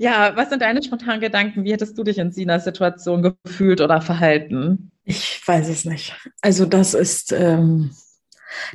[0.00, 1.62] Ja, was sind deine spontanen Gedanken?
[1.62, 4.92] Wie hättest du dich in Sinas Situation gefühlt oder verhalten?
[5.04, 6.16] Ich weiß es nicht.
[6.40, 7.90] Also das ist, ähm,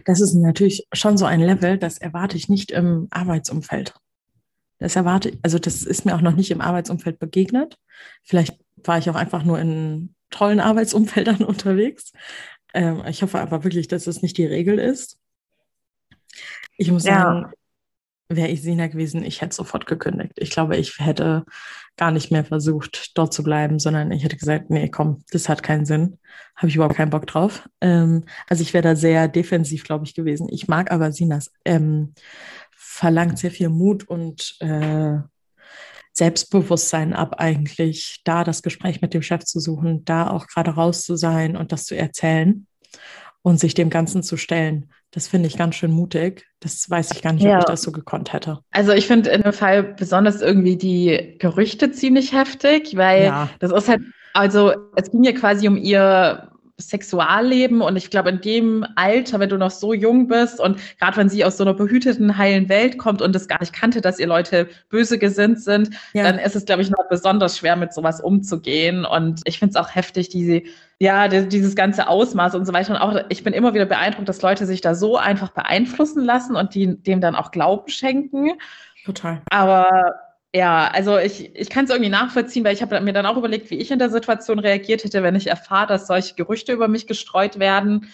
[0.06, 3.96] das ist natürlich schon so ein Level, das erwarte ich nicht im Arbeitsumfeld.
[4.78, 7.80] Das erwarte ich, also das ist mir auch noch nicht im Arbeitsumfeld begegnet.
[8.22, 12.14] Vielleicht war ich auch einfach nur in tollen Arbeitsumfeldern unterwegs.
[12.76, 15.18] Ähm, ich hoffe aber wirklich, dass es nicht die Regel ist.
[16.78, 17.20] Ich muss ja.
[17.20, 17.52] sagen,
[18.28, 20.34] wäre ich Sina gewesen, ich hätte sofort gekündigt.
[20.38, 21.46] Ich glaube, ich hätte
[21.98, 25.64] gar nicht mehr versucht, dort zu bleiben, sondern ich hätte gesagt, nee, komm, das hat
[25.64, 26.18] keinen Sinn.
[26.56, 27.70] Habe ich überhaupt keinen Bock drauf.
[27.82, 30.48] Ähm, also ich wäre da sehr defensiv, glaube ich, gewesen.
[30.50, 31.52] Ich mag aber Sinas.
[31.64, 32.14] Ähm,
[32.72, 35.18] verlangt sehr viel Mut und äh,
[36.14, 41.04] Selbstbewusstsein ab, eigentlich da das Gespräch mit dem Chef zu suchen, da auch gerade raus
[41.04, 42.66] zu sein und das zu erzählen
[43.46, 44.90] und sich dem Ganzen zu stellen.
[45.12, 46.48] Das finde ich ganz schön mutig.
[46.62, 47.58] Das weiß ich gar nicht, ja.
[47.58, 48.58] ob ich das so gekonnt hätte.
[48.72, 53.50] Also ich finde in dem Fall besonders irgendwie die Gerüchte ziemlich heftig, weil ja.
[53.60, 54.02] das ist halt,
[54.34, 59.50] also es ging ja quasi um ihr Sexualleben und ich glaube in dem Alter, wenn
[59.50, 62.98] du noch so jung bist und gerade wenn sie aus so einer behüteten, heilen Welt
[62.98, 66.24] kommt und es gar nicht kannte, dass ihr Leute böse gesinnt sind, ja.
[66.24, 69.06] dann ist es, glaube ich, noch besonders schwer, mit sowas umzugehen.
[69.06, 70.64] Und ich finde es auch heftig, diese,
[71.00, 72.94] ja, dieses ganze Ausmaß und so weiter.
[72.94, 76.56] Und auch ich bin immer wieder beeindruckt, dass Leute sich da so einfach beeinflussen lassen
[76.56, 78.52] und die, dem dann auch Glauben schenken.
[79.06, 79.42] Total.
[79.52, 80.16] Aber
[80.56, 83.70] ja, also ich, ich kann es irgendwie nachvollziehen, weil ich habe mir dann auch überlegt,
[83.72, 87.08] wie ich in der Situation reagiert hätte, wenn ich erfahre, dass solche Gerüchte über mich
[87.08, 88.08] gestreut werden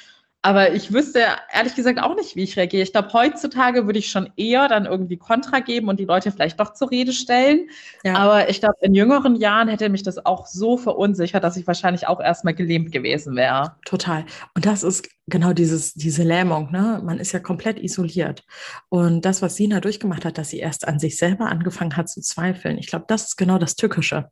[0.44, 2.82] aber ich wüsste ehrlich gesagt auch nicht, wie ich reagiere.
[2.82, 6.60] Ich glaube, heutzutage würde ich schon eher dann irgendwie Kontra geben und die Leute vielleicht
[6.60, 7.70] doch zur Rede stellen.
[8.04, 8.16] Ja.
[8.16, 12.08] Aber ich glaube, in jüngeren Jahren hätte mich das auch so verunsichert, dass ich wahrscheinlich
[12.08, 13.76] auch erstmal gelähmt gewesen wäre.
[13.86, 14.26] Total.
[14.56, 17.02] Und das ist genau dieses, diese Lähmung, ne?
[17.04, 18.44] Man ist ja komplett isoliert.
[18.90, 22.20] Und das, was Sina durchgemacht hat, dass sie erst an sich selber angefangen hat zu
[22.20, 24.32] zweifeln, ich glaube, das ist genau das Tückische.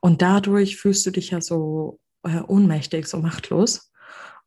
[0.00, 3.92] Und dadurch fühlst du dich ja so äh, ohnmächtig, so machtlos.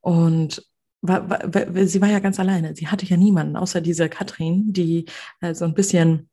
[0.01, 0.63] Und
[1.01, 2.75] war, war, sie war ja ganz alleine.
[2.75, 5.05] Sie hatte ja niemanden, außer diese Katrin, die
[5.41, 6.29] äh, so ein bisschen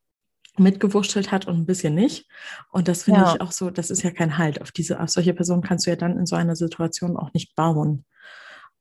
[0.59, 2.27] mitgewurschtelt hat und ein bisschen nicht.
[2.71, 3.35] Und das finde ja.
[3.35, 4.63] ich auch so, das ist ja kein Halt.
[4.63, 7.55] Auf diese, auf solche Personen kannst du ja dann in so einer Situation auch nicht
[7.55, 8.05] bauen.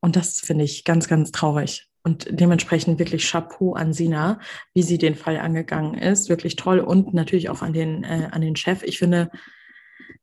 [0.00, 1.86] Und das finde ich ganz, ganz traurig.
[2.02, 4.38] Und dementsprechend wirklich Chapeau an Sina,
[4.74, 6.28] wie sie den Fall angegangen ist.
[6.28, 6.78] Wirklich toll.
[6.78, 8.82] Und natürlich auch an den, äh, an den Chef.
[8.82, 9.30] Ich finde,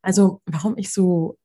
[0.02, 1.38] also warum ich so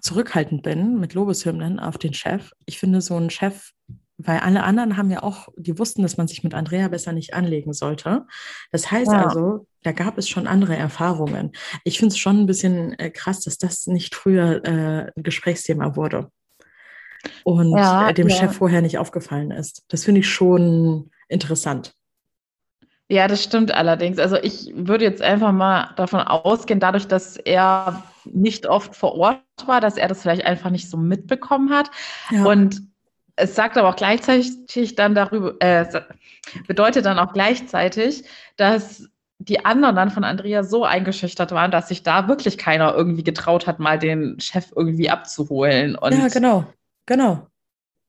[0.00, 2.52] zurückhaltend bin mit Lobeshymnen auf den Chef.
[2.66, 3.72] Ich finde so ein Chef,
[4.16, 7.34] weil alle anderen haben ja auch, die wussten, dass man sich mit Andrea besser nicht
[7.34, 8.26] anlegen sollte.
[8.72, 9.26] Das heißt ja.
[9.26, 11.52] also, da gab es schon andere Erfahrungen.
[11.84, 15.94] Ich finde es schon ein bisschen äh, krass, dass das nicht früher äh, ein Gesprächsthema
[15.94, 16.30] wurde
[17.44, 18.36] und ja, äh, dem ja.
[18.36, 19.84] Chef vorher nicht aufgefallen ist.
[19.88, 21.94] Das finde ich schon interessant.
[23.10, 24.18] Ja, das stimmt allerdings.
[24.18, 29.40] Also ich würde jetzt einfach mal davon ausgehen, dadurch, dass er nicht oft vor Ort
[29.64, 31.90] war, dass er das vielleicht einfach nicht so mitbekommen hat.
[32.30, 32.44] Ja.
[32.44, 32.82] Und
[33.36, 35.86] es sagt aber auch gleichzeitig dann darüber, äh,
[36.66, 38.24] bedeutet dann auch gleichzeitig,
[38.56, 39.08] dass
[39.38, 43.66] die anderen dann von Andrea so eingeschüchtert waren, dass sich da wirklich keiner irgendwie getraut
[43.66, 45.94] hat, mal den Chef irgendwie abzuholen.
[45.94, 46.66] Und ja, genau,
[47.06, 47.46] genau.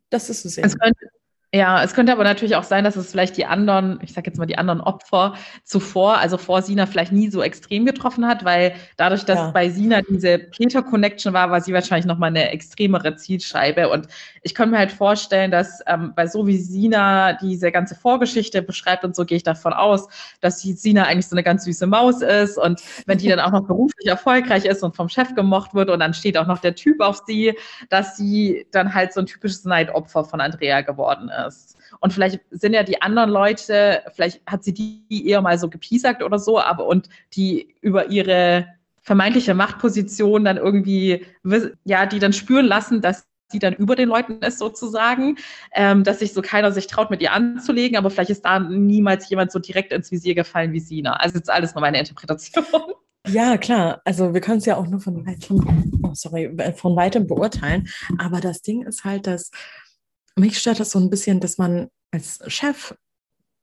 [0.10, 0.66] Das ist es eben.
[0.66, 1.06] Es könnte,
[1.52, 4.38] ja, es könnte aber natürlich auch sein, dass es vielleicht die anderen, ich sage jetzt
[4.38, 5.34] mal die anderen Opfer
[5.64, 9.50] zuvor, also vor Sina vielleicht nie so extrem getroffen hat, weil dadurch, dass ja.
[9.50, 13.90] bei Sina diese Peter-Connection war, war sie wahrscheinlich nochmal eine extremere Zielscheibe.
[13.90, 14.08] Und
[14.44, 19.04] ich kann mir halt vorstellen, dass ähm, bei so wie Sina diese ganze Vorgeschichte beschreibt
[19.04, 20.08] und so gehe ich davon aus,
[20.42, 23.52] dass die Sina eigentlich so eine ganz süße Maus ist und wenn die dann auch
[23.52, 26.76] noch beruflich erfolgreich ist und vom Chef gemocht wird und dann steht auch noch der
[26.76, 27.58] Typ auf sie,
[27.90, 31.78] dass sie dann halt so ein typisches Neidopfer von Andrea geworden ist ist.
[32.00, 36.24] Und vielleicht sind ja die anderen Leute, vielleicht hat sie die eher mal so gepiesackt
[36.24, 38.68] oder so, aber und die über ihre
[39.02, 41.26] vermeintliche Machtposition dann irgendwie,
[41.84, 45.38] ja, die dann spüren lassen, dass sie dann über den Leuten ist sozusagen,
[45.74, 49.30] ähm, dass sich so keiner sich traut, mit ihr anzulegen, aber vielleicht ist da niemals
[49.30, 51.14] jemand so direkt ins Visier gefallen wie Sina.
[51.14, 52.64] Also jetzt alles nur meine Interpretation.
[53.28, 54.02] Ja, klar.
[54.06, 57.90] Also wir können es ja auch nur von weitem, oh, sorry, von weitem beurteilen.
[58.18, 59.52] Aber das Ding ist halt, dass
[60.40, 62.94] mich stört das so ein bisschen, dass man als Chef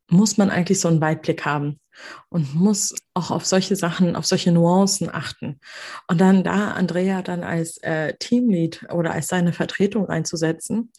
[0.08, 1.81] muss man eigentlich so einen Weitblick haben
[2.28, 5.58] und muss auch auf solche Sachen, auf solche Nuancen achten.
[6.06, 10.93] Und dann da Andrea dann als äh, Teamlead oder als seine Vertretung einzusetzen,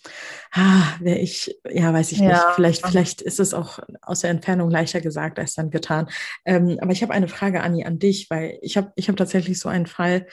[0.51, 2.27] ah, wäre ich, ja, weiß ich ja.
[2.27, 6.09] nicht, vielleicht, vielleicht ist es auch aus der Entfernung leichter gesagt als dann getan.
[6.45, 9.59] Ähm, aber ich habe eine Frage, Anni, an dich, weil ich habe ich hab tatsächlich
[9.59, 10.27] so einen Fall,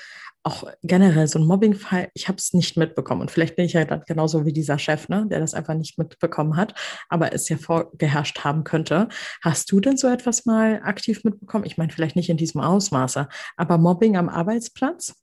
[0.44, 3.23] auch generell so ein Mobbingfall, ich habe es nicht mitbekommen.
[3.23, 5.99] Und vielleicht bin ich ja dann genauso wie dieser Chef, ne, der das einfach nicht
[5.99, 6.75] mitbekommen hat,
[7.08, 9.08] aber es ja vorgeherrscht haben könnte.
[9.43, 11.64] Hast du denn so etwas mal aktiv mitbekommen?
[11.64, 13.26] Ich meine, vielleicht nicht in diesem Ausmaße,
[13.56, 15.14] aber Mobbing am Arbeitsplatz?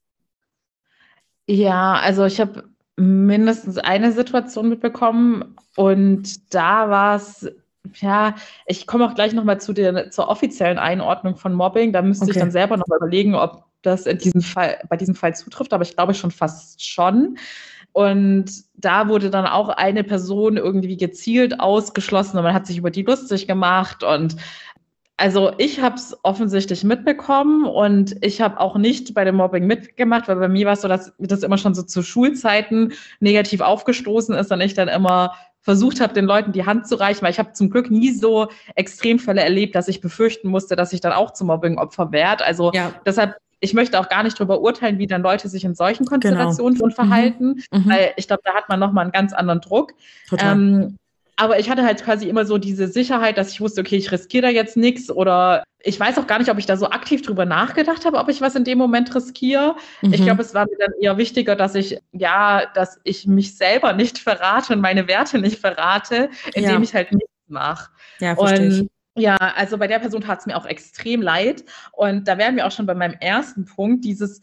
[1.46, 2.64] Ja, also ich habe
[2.96, 7.48] mindestens eine Situation mitbekommen und da war es
[7.94, 8.36] ja,
[8.66, 11.92] ich komme auch gleich nochmal zu der, zur offiziellen Einordnung von Mobbing.
[11.92, 12.32] Da müsste okay.
[12.32, 15.82] ich dann selber noch überlegen, ob das in diesem Fall, bei diesem Fall zutrifft, aber
[15.82, 17.38] ich glaube schon fast schon.
[17.92, 22.90] Und da wurde dann auch eine Person irgendwie gezielt ausgeschlossen und man hat sich über
[22.90, 24.02] die lustig gemacht.
[24.02, 24.36] Und
[25.18, 30.26] also ich habe es offensichtlich mitbekommen und ich habe auch nicht bei dem Mobbing mitgemacht,
[30.26, 34.34] weil bei mir war es so, dass das immer schon so zu Schulzeiten negativ aufgestoßen
[34.34, 37.38] ist und ich dann immer versucht habe, den Leuten die Hand zu reichen, weil ich
[37.38, 41.32] habe zum Glück nie so Extremfälle erlebt, dass ich befürchten musste, dass ich dann auch
[41.32, 42.44] zum Mobbing-Opfer werde.
[42.44, 42.92] Also ja.
[43.06, 46.04] deshalb, ich möchte auch gar nicht darüber urteilen, wie dann Leute sich in solchen.
[46.04, 46.84] Konstellationen genau.
[46.84, 47.78] schon verhalten, mhm.
[47.78, 47.88] mhm.
[47.88, 49.94] weil ich glaube, da hat man nochmal einen ganz anderen Druck.
[50.36, 50.98] Ähm,
[51.36, 54.42] aber ich hatte halt quasi immer so diese Sicherheit, dass ich wusste, okay, ich riskiere
[54.42, 57.44] da jetzt nichts oder ich weiß auch gar nicht, ob ich da so aktiv drüber
[57.44, 59.76] nachgedacht habe, ob ich was in dem Moment riskiere.
[60.02, 60.12] Mhm.
[60.12, 63.92] Ich glaube, es war mir dann eher wichtiger, dass ich, ja, dass ich mich selber
[63.92, 66.80] nicht verrate und meine Werte nicht verrate, indem ja.
[66.82, 67.90] ich halt nichts mache.
[68.18, 71.64] Ja, verstehe und ja, also bei der Person tat es mir auch extrem leid.
[71.92, 74.40] Und da wären wir auch schon bei meinem ersten Punkt, dieses,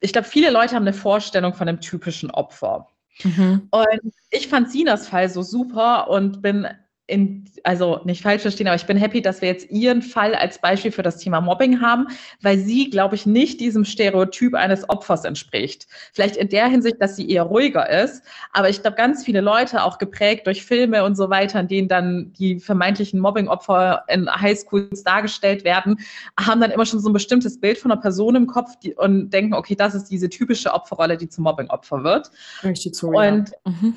[0.00, 2.88] ich glaube, viele Leute haben eine Vorstellung von einem typischen Opfer.
[3.24, 3.68] Mhm.
[3.70, 6.66] Und ich fand Sinas Fall so super und bin
[7.12, 10.58] in, also nicht falsch verstehen, aber ich bin happy, dass wir jetzt ihren Fall als
[10.58, 12.06] Beispiel für das Thema Mobbing haben,
[12.40, 15.86] weil sie, glaube ich, nicht diesem Stereotyp eines Opfers entspricht.
[16.12, 19.84] Vielleicht in der Hinsicht, dass sie eher ruhiger ist, aber ich glaube, ganz viele Leute,
[19.84, 25.04] auch geprägt durch Filme und so weiter, in denen dann die vermeintlichen Mobbing-Opfer in Highschools
[25.04, 25.98] dargestellt werden,
[26.40, 29.30] haben dann immer schon so ein bestimmtes Bild von einer Person im Kopf die, und
[29.30, 32.30] denken, okay, das ist diese typische Opferrolle, die zum Mobbing-Opfer wird.
[32.64, 33.70] Richtig so, und ja.
[33.70, 33.94] mhm.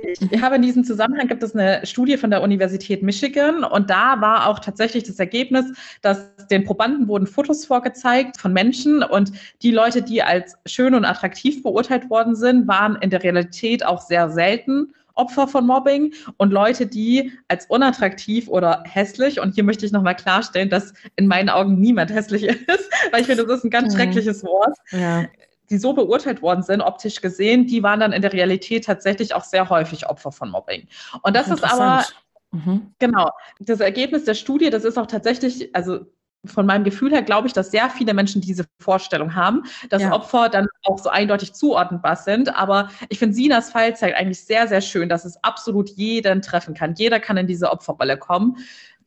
[0.00, 4.20] Ich habe in diesem Zusammenhang gibt es eine Studie von der Universität Michigan und da
[4.20, 5.66] war auch tatsächlich das Ergebnis,
[6.02, 11.04] dass den Probanden wurden Fotos vorgezeigt von Menschen und die Leute, die als schön und
[11.04, 16.52] attraktiv beurteilt worden sind, waren in der Realität auch sehr selten Opfer von Mobbing und
[16.52, 21.48] Leute, die als unattraktiv oder hässlich, und hier möchte ich nochmal klarstellen, dass in meinen
[21.48, 23.98] Augen niemand hässlich ist, weil ich finde, das ist ein ganz mhm.
[23.98, 24.76] schreckliches Wort.
[24.92, 25.24] Ja
[25.70, 29.44] die so beurteilt worden sind, optisch gesehen, die waren dann in der Realität tatsächlich auch
[29.44, 30.88] sehr häufig Opfer von Mobbing.
[31.22, 32.04] Und das ist aber,
[32.52, 32.92] mhm.
[32.98, 33.30] genau,
[33.60, 36.06] das Ergebnis der Studie, das ist auch tatsächlich, also
[36.44, 40.12] von meinem Gefühl her glaube ich, dass sehr viele Menschen diese Vorstellung haben, dass ja.
[40.12, 42.54] Opfer dann auch so eindeutig zuordnenbar sind.
[42.54, 46.74] Aber ich finde, Sinas Fall zeigt eigentlich sehr, sehr schön, dass es absolut jeden treffen
[46.74, 46.94] kann.
[46.94, 48.56] Jeder kann in diese Opferrolle kommen.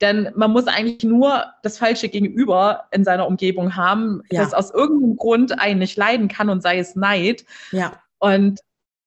[0.02, 4.42] Denn man muss eigentlich nur das falsche Gegenüber in seiner Umgebung haben, ja.
[4.42, 7.44] das aus irgendeinem Grund einen nicht leiden kann und sei es Neid.
[7.70, 7.92] Ja.
[8.18, 8.60] Und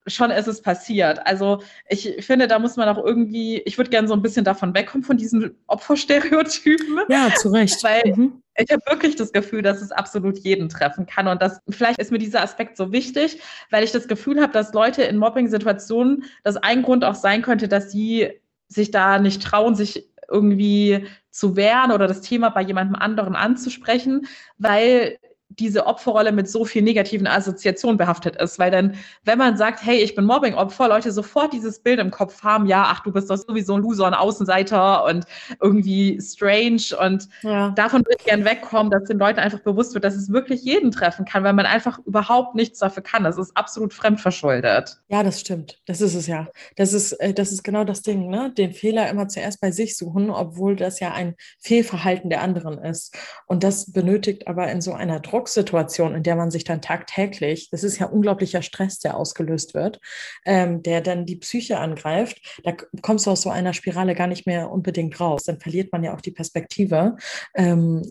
[0.07, 1.25] schon ist es passiert.
[1.25, 4.73] Also ich finde, da muss man auch irgendwie, ich würde gerne so ein bisschen davon
[4.73, 6.99] wegkommen, von diesen Opferstereotypen.
[7.09, 7.83] Ja, zu Recht.
[7.83, 8.41] Weil mhm.
[8.55, 11.27] ich habe wirklich das Gefühl, dass es absolut jeden treffen kann.
[11.27, 14.73] Und das, vielleicht ist mir dieser Aspekt so wichtig, weil ich das Gefühl habe, dass
[14.73, 18.29] Leute in Mobbing-Situationen, dass ein Grund auch sein könnte, dass sie
[18.67, 24.27] sich da nicht trauen, sich irgendwie zu wehren oder das Thema bei jemandem anderen anzusprechen,
[24.57, 25.17] weil
[25.49, 28.59] diese Opferrolle mit so viel negativen Assoziationen behaftet ist.
[28.59, 32.43] Weil dann, wenn man sagt, hey, ich bin Mobbing-Opfer, Leute sofort dieses Bild im Kopf
[32.43, 35.25] haben, ja, ach, du bist doch sowieso ein Loser, ein Außenseiter und
[35.61, 36.97] irgendwie strange.
[36.99, 37.69] Und ja.
[37.71, 40.91] davon würde ich gern wegkommen, dass den Leuten einfach bewusst wird, dass es wirklich jeden
[40.91, 43.23] treffen kann, weil man einfach überhaupt nichts dafür kann.
[43.23, 44.97] Das ist absolut fremdverschuldet.
[45.09, 45.79] Ja, das stimmt.
[45.85, 46.47] Das ist es ja.
[46.75, 48.51] Das ist, äh, das ist genau das Ding, ne?
[48.57, 53.15] Den Fehler immer zuerst bei sich suchen, obwohl das ja ein Fehlverhalten der anderen ist.
[53.45, 57.69] Und das benötigt aber in so einer Druck Drucksituation, in der man sich dann tagtäglich,
[57.69, 59.99] das ist ja unglaublicher Stress, der ausgelöst wird,
[60.45, 64.47] ähm, der dann die Psyche angreift, da kommst du aus so einer Spirale gar nicht
[64.47, 65.43] mehr unbedingt raus.
[65.43, 67.17] Dann verliert man ja auch die Perspektive.
[67.53, 68.03] Ähm,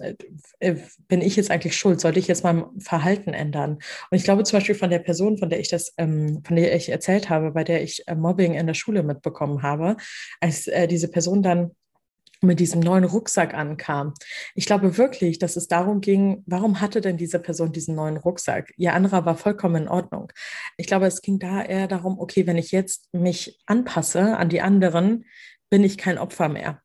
[0.60, 0.76] äh,
[1.08, 2.00] bin ich jetzt eigentlich schuld?
[2.00, 3.78] Sollte ich jetzt mein Verhalten ändern?
[4.10, 6.76] Und ich glaube zum Beispiel von der Person, von der ich das, ähm, von der
[6.76, 9.96] ich erzählt habe, bei der ich äh, Mobbing in der Schule mitbekommen habe,
[10.40, 11.70] als äh, diese Person dann
[12.44, 14.14] mit diesem neuen Rucksack ankam.
[14.54, 18.72] Ich glaube wirklich, dass es darum ging, warum hatte denn diese Person diesen neuen Rucksack?
[18.76, 20.32] Ihr anderer war vollkommen in Ordnung.
[20.76, 24.60] Ich glaube, es ging da eher darum, okay, wenn ich jetzt mich anpasse an die
[24.60, 25.24] anderen,
[25.70, 26.80] bin ich kein Opfer mehr.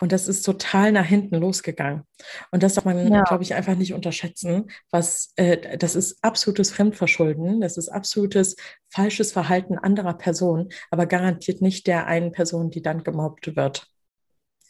[0.00, 2.04] Und das ist total nach hinten losgegangen.
[2.50, 3.22] Und das darf man, ja.
[3.24, 4.70] glaube ich, einfach nicht unterschätzen.
[4.90, 8.56] Was, äh, das ist absolutes Fremdverschulden, das ist absolutes
[8.90, 13.88] falsches Verhalten anderer Personen, aber garantiert nicht der einen Person, die dann gemobbt wird.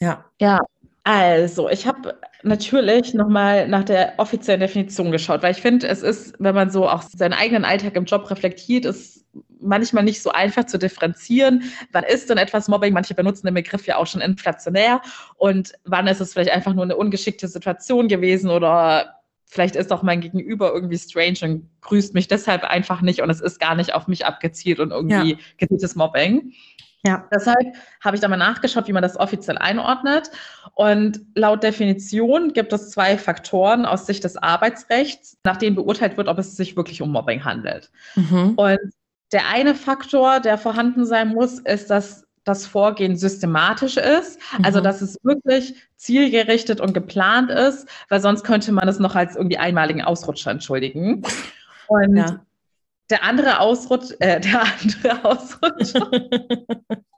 [0.01, 0.25] Ja.
[0.39, 0.59] Ja,
[1.03, 6.35] Also, ich habe natürlich nochmal nach der offiziellen Definition geschaut, weil ich finde, es ist,
[6.39, 9.25] wenn man so auch seinen eigenen Alltag im Job reflektiert, ist
[9.61, 11.63] manchmal nicht so einfach zu differenzieren.
[11.91, 12.93] Wann ist denn etwas Mobbing?
[12.93, 15.01] Manche benutzen den Begriff ja auch schon inflationär.
[15.35, 19.15] Und wann ist es vielleicht einfach nur eine ungeschickte Situation gewesen oder
[19.45, 23.41] vielleicht ist auch mein Gegenüber irgendwie strange und grüßt mich deshalb einfach nicht und es
[23.41, 25.37] ist gar nicht auf mich abgezielt und irgendwie ja.
[25.57, 26.53] gezieltes Mobbing.
[27.03, 27.27] Ja.
[27.33, 30.31] Deshalb habe ich da mal nachgeschaut, wie man das offiziell einordnet.
[30.73, 36.27] Und laut Definition gibt es zwei Faktoren aus Sicht des Arbeitsrechts, nach denen beurteilt wird,
[36.27, 37.89] ob es sich wirklich um Mobbing handelt.
[38.15, 38.55] Mhm.
[38.55, 38.79] Und
[39.31, 44.83] der eine Faktor, der vorhanden sein muss, ist, dass das Vorgehen systematisch ist, also mhm.
[44.83, 49.57] dass es wirklich zielgerichtet und geplant ist, weil sonst könnte man es noch als irgendwie
[49.57, 51.21] einmaligen Ausrutscher entschuldigen.
[51.87, 52.39] Und ja.
[53.09, 55.93] Der andere Ausrutsch, äh, der andere Ausrutsch,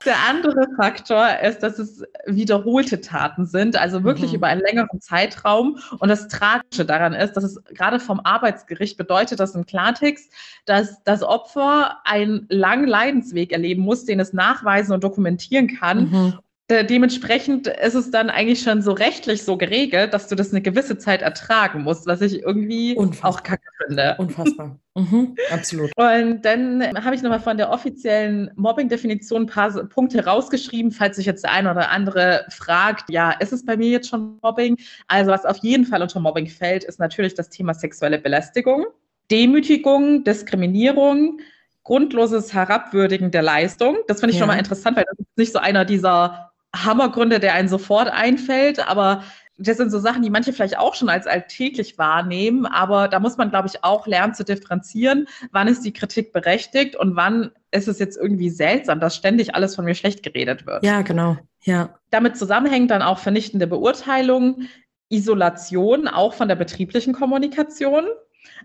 [0.06, 4.36] der andere Faktor ist, dass es wiederholte Taten sind, also wirklich mhm.
[4.36, 5.78] über einen längeren Zeitraum.
[5.98, 10.32] Und das Tragische daran ist, dass es gerade vom Arbeitsgericht bedeutet, dass im Klartext,
[10.64, 16.10] dass das Opfer einen langen Leidensweg erleben muss, den es nachweisen und dokumentieren kann.
[16.10, 16.38] Mhm.
[16.72, 20.62] Äh, dementsprechend ist es dann eigentlich schon so rechtlich so geregelt, dass du das eine
[20.62, 23.30] gewisse Zeit ertragen musst, was ich irgendwie Unfassbar.
[23.30, 24.14] auch kacke finde.
[24.18, 24.78] Unfassbar.
[24.94, 25.90] Mhm, absolut.
[25.96, 31.26] Und dann habe ich nochmal von der offiziellen Mobbing-Definition ein paar Punkte rausgeschrieben, falls sich
[31.26, 34.78] jetzt der eine oder andere fragt, ja, ist es bei mir jetzt schon Mobbing?
[35.08, 38.86] Also was auf jeden Fall unter Mobbing fällt, ist natürlich das Thema sexuelle Belästigung,
[39.30, 41.40] Demütigung, Diskriminierung,
[41.82, 43.98] grundloses Herabwürdigen der Leistung.
[44.06, 44.40] Das finde ich ja.
[44.40, 48.88] schon mal interessant, weil das ist nicht so einer dieser Hammergründe, der einen sofort einfällt,
[48.88, 49.22] aber
[49.58, 53.36] das sind so Sachen, die manche vielleicht auch schon als alltäglich wahrnehmen, aber da muss
[53.36, 57.88] man, glaube ich, auch lernen zu differenzieren, wann ist die Kritik berechtigt und wann ist
[57.88, 60.84] es jetzt irgendwie seltsam, dass ständig alles von mir schlecht geredet wird.
[60.84, 61.36] Ja, genau.
[61.64, 61.98] Ja.
[62.10, 64.62] Damit zusammenhängt dann auch vernichtende Beurteilung,
[65.10, 68.06] Isolation, auch von der betrieblichen Kommunikation.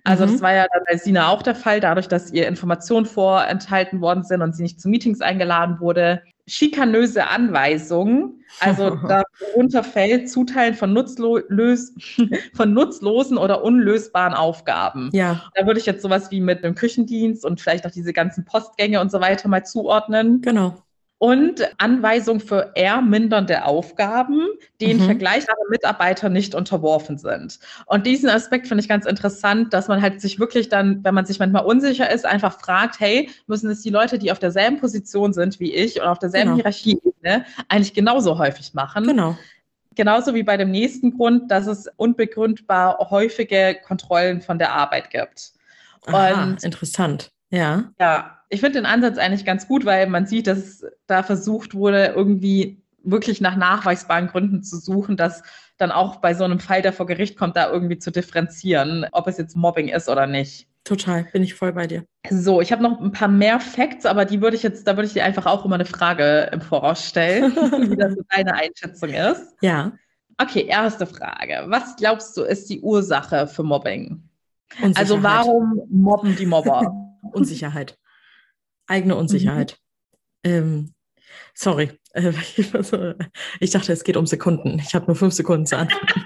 [0.04, 0.32] Also mhm.
[0.32, 4.24] das war ja dann bei Sina auch der Fall, dadurch, dass ihr Informationen vorenthalten worden
[4.24, 10.94] sind und sie nicht zu Meetings eingeladen wurde schikanöse Anweisungen, also darunter fällt Zuteilen von,
[10.94, 11.40] nutzlo
[12.54, 15.10] von nutzlosen oder unlösbaren Aufgaben.
[15.14, 15.44] Ja.
[15.54, 19.02] Da würde ich jetzt sowas wie mit einem Küchendienst und vielleicht auch diese ganzen Postgänge
[19.02, 20.42] und so weiter mal zuordnen.
[20.42, 20.76] Genau
[21.20, 24.42] und Anweisung für eher mindernde Aufgaben,
[24.80, 25.06] denen mhm.
[25.06, 27.60] vergleichbare Mitarbeiter nicht unterworfen sind.
[27.88, 31.26] Und diesen Aspekt finde ich ganz interessant, dass man halt sich wirklich dann, wenn man
[31.26, 35.34] sich manchmal unsicher ist, einfach fragt, hey, müssen es die Leute, die auf derselben Position
[35.34, 36.58] sind wie ich und auf derselben genau.
[36.58, 39.06] Hierarchieebene, eigentlich genauso häufig machen?
[39.06, 39.38] Genau.
[39.96, 45.54] Genauso wie bei dem nächsten Grund, dass es unbegründbar häufige Kontrollen von der Arbeit gibt.
[46.06, 47.32] Aha, und interessant.
[47.50, 47.92] Ja.
[48.00, 52.14] Ja, ich finde den Ansatz eigentlich ganz gut, weil man sieht, dass da versucht wurde,
[52.16, 55.44] irgendwie wirklich nach nachweisbaren Gründen zu suchen, dass
[55.78, 59.28] dann auch bei so einem Fall, der vor Gericht kommt, da irgendwie zu differenzieren, ob
[59.28, 60.68] es jetzt Mobbing ist oder nicht.
[60.84, 62.06] Total, bin ich voll bei dir.
[62.30, 65.08] So, ich habe noch ein paar mehr Facts, aber die würde ich jetzt, da würde
[65.08, 67.54] ich dir einfach auch immer eine Frage im Voraus stellen,
[67.92, 69.54] wie das deine Einschätzung ist.
[69.62, 69.92] Ja.
[70.38, 71.66] Okay, erste Frage.
[71.68, 74.24] Was glaubst du, ist die Ursache für Mobbing?
[74.96, 76.94] Also warum mobben die Mobber?
[77.34, 77.98] Unsicherheit
[78.88, 79.80] eigene Unsicherheit.
[80.44, 80.52] Mhm.
[80.52, 80.94] Ähm,
[81.54, 81.92] sorry,
[83.60, 84.80] ich dachte, es geht um Sekunden.
[84.80, 86.26] Ich habe nur fünf Sekunden zu antworten.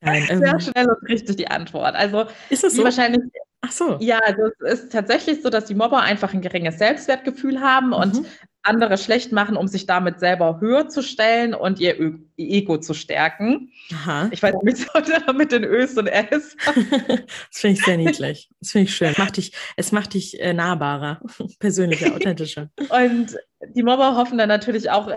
[0.00, 1.96] Nein, ähm, Sehr schnell und richtig die Antwort.
[1.96, 2.84] Also ist es so?
[2.84, 3.22] wahrscheinlich.
[3.62, 3.96] Ach so.
[4.00, 7.94] Ja, also es ist tatsächlich so, dass die Mobber einfach ein geringes Selbstwertgefühl haben mhm.
[7.94, 8.26] und
[8.66, 12.92] andere schlecht machen, um sich damit selber höher zu stellen und ihr Ö Ego zu
[12.92, 13.72] stärken.
[13.92, 14.28] Aha.
[14.30, 16.56] Ich weiß nicht, heute mit den Ös und S.
[16.66, 18.50] das finde ich sehr niedlich.
[18.60, 19.14] Das finde ich schön.
[19.16, 21.20] Macht dich, es macht dich äh, nahbarer,
[21.58, 22.70] persönlicher, authentischer.
[22.90, 23.36] und
[23.74, 25.10] die Mobber hoffen dann natürlich auch,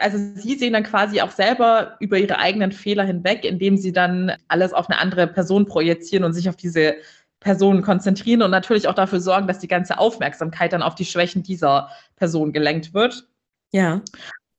[0.00, 4.32] also sie sehen dann quasi auch selber über ihre eigenen Fehler hinweg, indem sie dann
[4.48, 6.96] alles auf eine andere Person projizieren und sich auf diese
[7.40, 11.42] Personen konzentrieren und natürlich auch dafür sorgen, dass die ganze Aufmerksamkeit dann auf die Schwächen
[11.42, 13.28] dieser Person gelenkt wird.
[13.72, 14.00] Ja.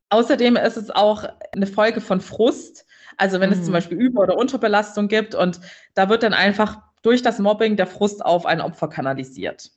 [0.10, 2.86] Außerdem ist es auch eine Folge von Frust.
[3.17, 3.55] Also wenn mhm.
[3.55, 3.74] es zum mhm.
[3.74, 5.60] Beispiel Über- oder Unterbelastung gibt und
[5.96, 9.72] da wird dann einfach durch das Mobbing der Frust auf ein Opfer kanalisiert.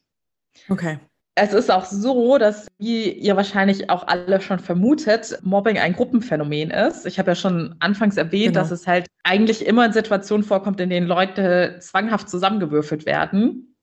[0.68, 0.98] Okay.
[1.36, 6.70] Es ist auch so, dass, wie ihr wahrscheinlich auch alle schon vermutet, Mobbing ein Gruppenphänomen
[6.70, 7.06] ist.
[7.06, 8.60] Ich habe ja schon anfangs erwähnt, genau.
[8.60, 13.76] dass es halt eigentlich immer in Situationen vorkommt, in denen Leute zwanghaft zusammengewürfelt werden.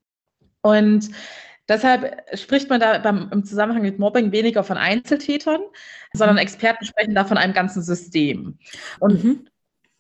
[0.62, 1.10] Und
[1.68, 5.62] deshalb spricht man da beim, im Zusammenhang mit Mobbing weniger von Einzeltätern,
[6.14, 6.42] sondern mhm.
[6.42, 8.58] Experten sprechen da von einem ganzen System.
[9.00, 9.48] Und mhm.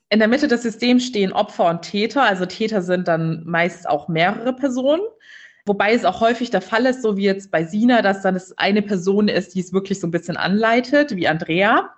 [0.10, 2.24] in der Mitte des Systems stehen Opfer und Täter.
[2.24, 5.02] Also Täter sind dann meist auch mehrere Personen.
[5.66, 8.58] Wobei es auch häufig der Fall ist, so wie jetzt bei Sina, dass dann es
[8.58, 11.90] eine Person ist, die es wirklich so ein bisschen anleitet, wie Andrea.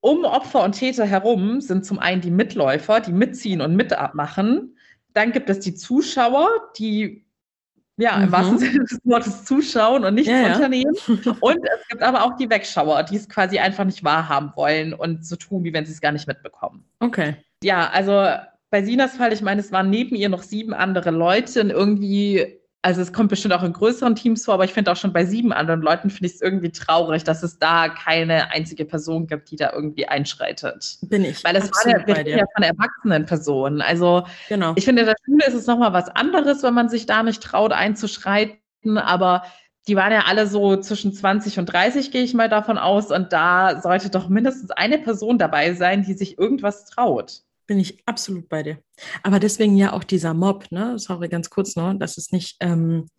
[0.00, 4.76] Um Opfer und Täter herum sind zum einen die Mitläufer, die mitziehen und mitabmachen.
[5.12, 7.24] Dann gibt es die Zuschauer, die
[7.98, 8.24] ja, mhm.
[8.24, 10.94] im wahrsten Sinne des Wortes zuschauen und nichts ja, unternehmen.
[11.24, 11.36] Ja.
[11.40, 15.26] Und es gibt aber auch die Wegschauer, die es quasi einfach nicht wahrhaben wollen und
[15.26, 16.84] so tun, wie wenn sie es gar nicht mitbekommen.
[17.00, 17.36] Okay.
[17.62, 18.24] Ja, also
[18.70, 22.60] bei Sinas Fall, ich meine, es waren neben ihr noch sieben andere Leute und irgendwie
[22.88, 25.26] also es kommt bestimmt auch in größeren Teams vor, aber ich finde auch schon bei
[25.26, 29.50] sieben anderen Leuten finde ich es irgendwie traurig, dass es da keine einzige Person gibt,
[29.50, 30.96] die da irgendwie einschreitet.
[31.02, 31.44] Bin ich.
[31.44, 33.82] Weil es war ja, ja von erwachsenen Personen.
[33.82, 34.72] Also genau.
[34.76, 37.42] ich finde, in der Schule ist es nochmal was anderes, wenn man sich da nicht
[37.42, 39.42] traut einzuschreiten, aber
[39.86, 43.10] die waren ja alle so zwischen 20 und 30, gehe ich mal davon aus.
[43.10, 47.42] Und da sollte doch mindestens eine Person dabei sein, die sich irgendwas traut.
[47.68, 48.78] Bin ich absolut bei dir.
[49.22, 50.98] Aber deswegen ja auch dieser Mob, ne?
[50.98, 53.10] Sorry, ganz kurz noch, dass es nicht, ähm,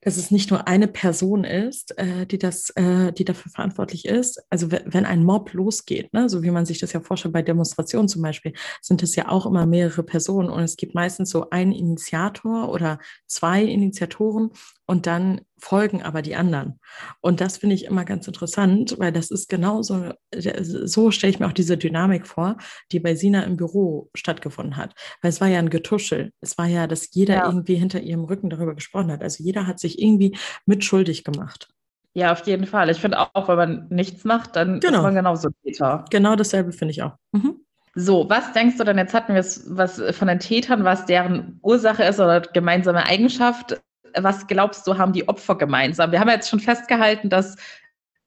[0.00, 4.42] dass es nicht nur eine Person ist, äh, die das, äh, die dafür verantwortlich ist.
[4.48, 8.08] Also wenn ein Mob losgeht, ne, so wie man sich das ja vorstellt bei Demonstrationen
[8.08, 11.72] zum Beispiel, sind es ja auch immer mehrere Personen und es gibt meistens so einen
[11.72, 14.50] Initiator oder zwei Initiatoren
[14.86, 16.78] und dann folgen aber die anderen.
[17.20, 21.46] Und das finde ich immer ganz interessant, weil das ist genauso, so stelle ich mir
[21.46, 22.56] auch diese Dynamik vor,
[22.92, 24.94] die bei Sina im Büro stattgefunden hat.
[25.22, 26.32] Weil es war ja ein Getuschel.
[26.40, 27.46] Es war ja, dass jeder ja.
[27.46, 29.22] irgendwie hinter ihrem Rücken darüber gesprochen hat.
[29.22, 30.36] Also jeder hat sich irgendwie
[30.66, 31.68] mitschuldig gemacht.
[32.12, 32.90] Ja, auf jeden Fall.
[32.90, 34.98] Ich finde auch, wenn man nichts macht, dann genau.
[34.98, 36.04] ist man genauso Täter.
[36.10, 37.16] Genau dasselbe finde ich auch.
[37.32, 37.64] Mhm.
[37.96, 41.58] So, was denkst du denn, jetzt hatten wir es was von den Tätern, was deren
[41.62, 43.80] Ursache ist oder gemeinsame Eigenschaft
[44.16, 46.12] was glaubst du, haben die Opfer gemeinsam?
[46.12, 47.56] Wir haben jetzt schon festgehalten, dass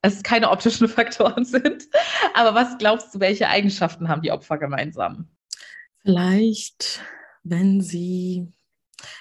[0.02, 1.84] es keine optischen Faktoren sind.
[2.34, 5.28] Aber was glaubst du, welche Eigenschaften haben die Opfer gemeinsam?
[6.02, 7.02] Vielleicht,
[7.42, 8.52] wenn sie,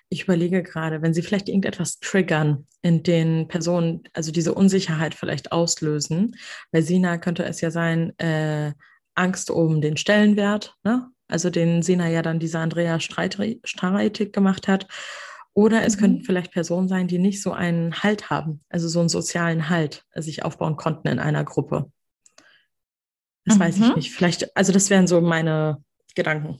[0.10, 5.52] ich überlege gerade, wenn sie vielleicht irgendetwas triggern in den Personen, also diese Unsicherheit vielleicht
[5.52, 6.36] auslösen.
[6.72, 8.74] Bei Sina könnte es ja sein, äh,
[9.16, 11.10] Angst um den Stellenwert, ne?
[11.28, 14.88] also den Sina ja dann dieser Andrea streitig gemacht hat.
[15.58, 16.02] Oder es mhm.
[16.02, 20.06] könnten vielleicht Personen sein, die nicht so einen Halt haben, also so einen sozialen Halt
[20.12, 21.92] äh, sich aufbauen konnten in einer Gruppe.
[23.44, 23.62] Das mhm.
[23.62, 23.96] weiß ich mhm.
[23.96, 24.12] nicht.
[24.12, 25.84] Vielleicht, also das wären so meine
[26.14, 26.60] Gedanken.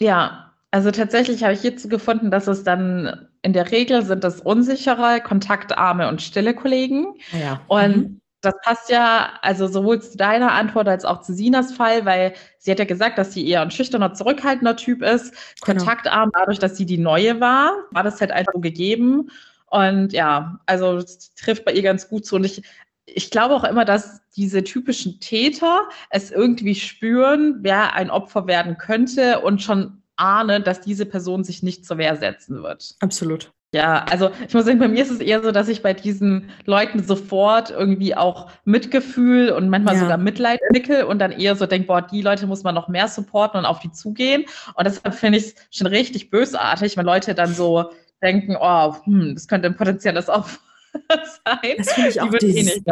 [0.00, 4.40] Ja, also tatsächlich habe ich hierzu gefunden, dass es dann in der Regel sind es
[4.40, 7.16] unsichere, kontaktarme und stille Kollegen.
[7.38, 7.60] Ja.
[7.68, 12.04] Und mhm das passt ja also sowohl zu deiner Antwort als auch zu Sinas Fall,
[12.04, 15.78] weil sie hat ja gesagt, dass sie eher ein schüchterner, zurückhaltender Typ ist, genau.
[15.78, 19.30] kontaktarm dadurch, dass sie die Neue war, war das halt einfach so gegeben.
[19.66, 22.36] Und ja, also das trifft bei ihr ganz gut zu.
[22.36, 22.62] Und ich,
[23.06, 28.76] ich glaube auch immer, dass diese typischen Täter es irgendwie spüren, wer ein Opfer werden
[28.76, 32.96] könnte und schon ahnen, dass diese Person sich nicht zur Wehr setzen wird.
[33.00, 33.52] Absolut.
[33.74, 36.50] Ja, also ich muss sagen, bei mir ist es eher so, dass ich bei diesen
[36.66, 40.00] Leuten sofort irgendwie auch Mitgefühl und manchmal ja.
[40.00, 43.08] sogar Mitleid entwickle und dann eher so denke, boah, die Leute muss man noch mehr
[43.08, 44.44] supporten und auf die zugehen.
[44.74, 49.34] Und deshalb finde ich es schon richtig bösartig, wenn Leute dann so denken, oh, hm,
[49.34, 50.58] das könnte ein potenzielles Opfer
[51.44, 51.74] sein.
[51.78, 52.82] Das finde ich auch die dieses, eh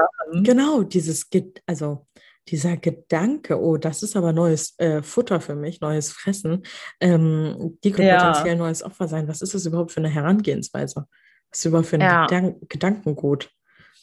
[0.43, 1.29] Genau, dieses,
[1.67, 2.07] also
[2.49, 6.65] dieser Gedanke, oh, das ist aber neues äh, Futter für mich, neues Fressen,
[7.01, 8.31] ähm, die können ja.
[8.31, 9.29] potenziell neues Opfer sein.
[9.29, 11.07] Was ist das überhaupt für eine Herangehensweise?
[11.51, 12.27] Was ist überhaupt für ein ja.
[12.27, 13.51] Gedan Gedankengut?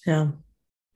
[0.05, 0.33] Ja.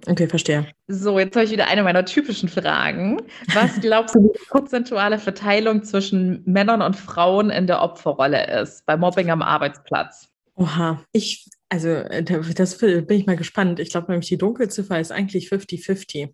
[0.08, 0.66] Okay, verstehe.
[0.88, 3.22] So, jetzt habe ich wieder eine meiner typischen Fragen.
[3.54, 8.98] Was glaubst du, die prozentuale Verteilung zwischen Männern und Frauen in der Opferrolle ist bei
[8.98, 10.28] Mobbing am Arbeitsplatz?
[10.56, 13.80] Oha, ich, also äh, das bin ich mal gespannt.
[13.80, 16.34] Ich glaube nämlich, die Dunkelziffer ist eigentlich 50-50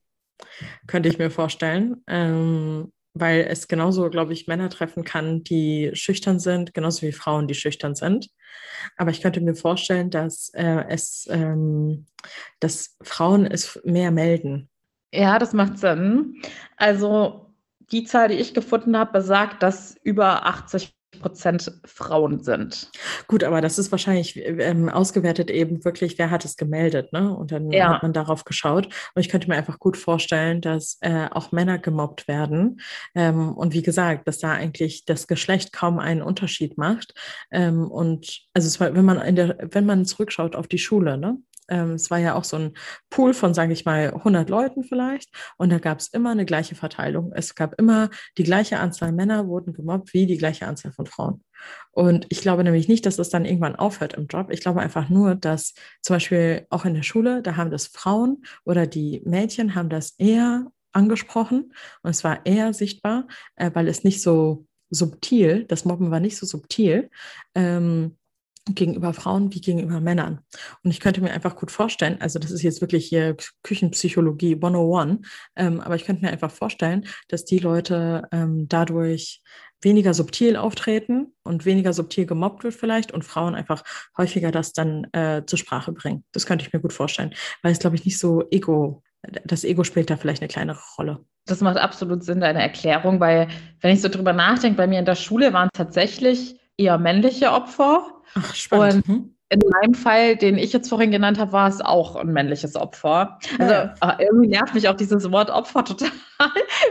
[0.87, 2.03] könnte ich mir vorstellen.
[2.07, 7.47] Ähm, weil es genauso, glaube ich, Männer treffen kann, die schüchtern sind, genauso wie Frauen,
[7.47, 8.29] die schüchtern sind.
[8.95, 12.05] Aber ich könnte mir vorstellen, dass äh, es, ähm,
[12.59, 14.69] dass Frauen es mehr melden.
[15.13, 16.41] Ja, das macht Sinn.
[16.75, 17.53] Also
[17.91, 22.89] die Zahl, die ich gefunden habe, besagt, dass über 80 Prozent Frauen sind.
[23.27, 27.35] Gut, aber das ist wahrscheinlich ähm, ausgewertet eben wirklich, wer hat es gemeldet, ne?
[27.35, 27.93] Und dann ja.
[27.93, 28.85] hat man darauf geschaut.
[28.85, 32.81] Und ich könnte mir einfach gut vorstellen, dass äh, auch Männer gemobbt werden.
[33.15, 37.13] Ähm, und wie gesagt, dass da eigentlich das Geschlecht kaum einen Unterschied macht.
[37.51, 41.17] Ähm, und also es war, wenn man in der, wenn man zurückschaut auf die Schule,
[41.17, 41.37] ne?
[41.69, 42.73] Ähm, es war ja auch so ein
[43.09, 45.29] Pool von, sage ich mal, 100 Leuten vielleicht.
[45.57, 47.31] Und da gab es immer eine gleiche Verteilung.
[47.33, 51.43] Es gab immer die gleiche Anzahl Männer wurden gemobbt wie die gleiche Anzahl von Frauen.
[51.91, 54.51] Und ich glaube nämlich nicht, dass das dann irgendwann aufhört im Job.
[54.51, 58.43] Ich glaube einfach nur, dass zum Beispiel auch in der Schule, da haben das Frauen
[58.63, 64.03] oder die Mädchen haben das eher angesprochen und es war eher sichtbar, äh, weil es
[64.03, 67.09] nicht so subtil, das Mobben war nicht so subtil.
[67.55, 68.17] Ähm,
[68.75, 70.41] gegenüber Frauen wie gegenüber Männern.
[70.83, 75.25] Und ich könnte mir einfach gut vorstellen, also das ist jetzt wirklich hier Küchenpsychologie 101,
[75.55, 79.41] ähm, aber ich könnte mir einfach vorstellen, dass die Leute ähm, dadurch
[79.81, 83.83] weniger subtil auftreten und weniger subtil gemobbt wird vielleicht und Frauen einfach
[84.17, 86.23] häufiger das dann äh, zur Sprache bringen.
[86.31, 89.03] Das könnte ich mir gut vorstellen, weil es, glaube ich, nicht so ego,
[89.45, 91.25] das Ego spielt da vielleicht eine kleinere Rolle.
[91.45, 93.47] Das macht absolut Sinn, deine Erklärung, weil
[93.81, 98.16] wenn ich so drüber nachdenke, bei mir in der Schule waren tatsächlich eher männliche Opfer.
[98.35, 99.07] Ach, spannend.
[99.07, 99.35] Und mhm.
[99.49, 103.39] in meinem Fall, den ich jetzt vorhin genannt habe, war es auch ein männliches Opfer.
[103.59, 103.95] Also ja.
[103.99, 106.11] Ah, irgendwie nervt mich auch dieses Wort Opfer total,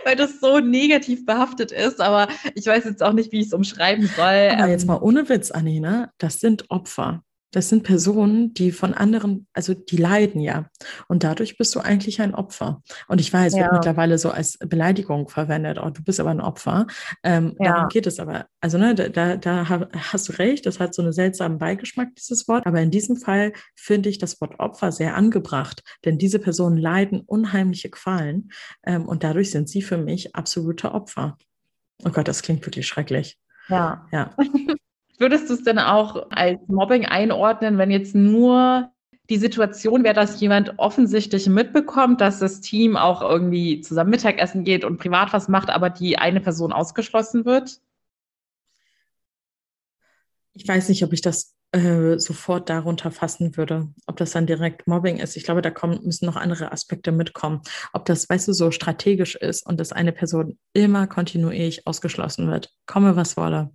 [0.05, 2.01] weil das so negativ behaftet ist.
[2.01, 4.51] Aber ich weiß jetzt auch nicht, wie ich es umschreiben soll.
[4.53, 6.11] Aber jetzt ähm, mal ohne Witz, Anni, ne?
[6.18, 10.68] Das sind Opfer das sind Personen, die von anderen, also die leiden ja.
[11.09, 12.82] Und dadurch bist du eigentlich ein Opfer.
[13.09, 13.62] Und ich weiß, ja.
[13.62, 15.78] wird mittlerweile so als Beleidigung verwendet.
[15.82, 16.87] Oh, du bist aber ein Opfer.
[17.22, 17.72] Ähm, ja.
[17.72, 18.46] Darum geht es aber.
[18.61, 22.66] Also, ne, da, da hast du recht, das hat so einen seltsamen Beigeschmack, dieses Wort.
[22.66, 25.82] Aber in diesem Fall finde ich das Wort Opfer sehr angebracht.
[26.04, 28.50] Denn diese Personen leiden unheimliche Qualen.
[28.85, 31.38] Ähm, und dadurch sind sie für mich absolute Opfer.
[32.04, 33.38] Oh Gott, das klingt wirklich schrecklich.
[33.68, 34.06] Ja.
[34.12, 34.37] Ja.
[35.18, 38.90] Würdest du es denn auch als Mobbing einordnen, wenn jetzt nur
[39.29, 44.85] die Situation wäre, dass jemand offensichtlich mitbekommt, dass das Team auch irgendwie zusammen Mittagessen geht
[44.85, 47.81] und privat was macht, aber die eine Person ausgeschlossen wird?
[50.52, 54.87] Ich weiß nicht, ob ich das äh, sofort darunter fassen würde, ob das dann direkt
[54.87, 55.37] Mobbing ist.
[55.37, 57.61] Ich glaube, da kommen, müssen noch andere Aspekte mitkommen.
[57.93, 62.73] Ob das, weißt du, so strategisch ist und dass eine Person immer kontinuierlich ausgeschlossen wird,
[62.87, 63.71] komme was wolle,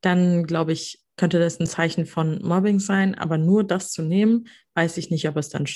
[0.00, 3.14] dann glaube ich, könnte das ein Zeichen von Mobbing sein.
[3.14, 5.66] Aber nur das zu nehmen, weiß ich nicht, ob es dann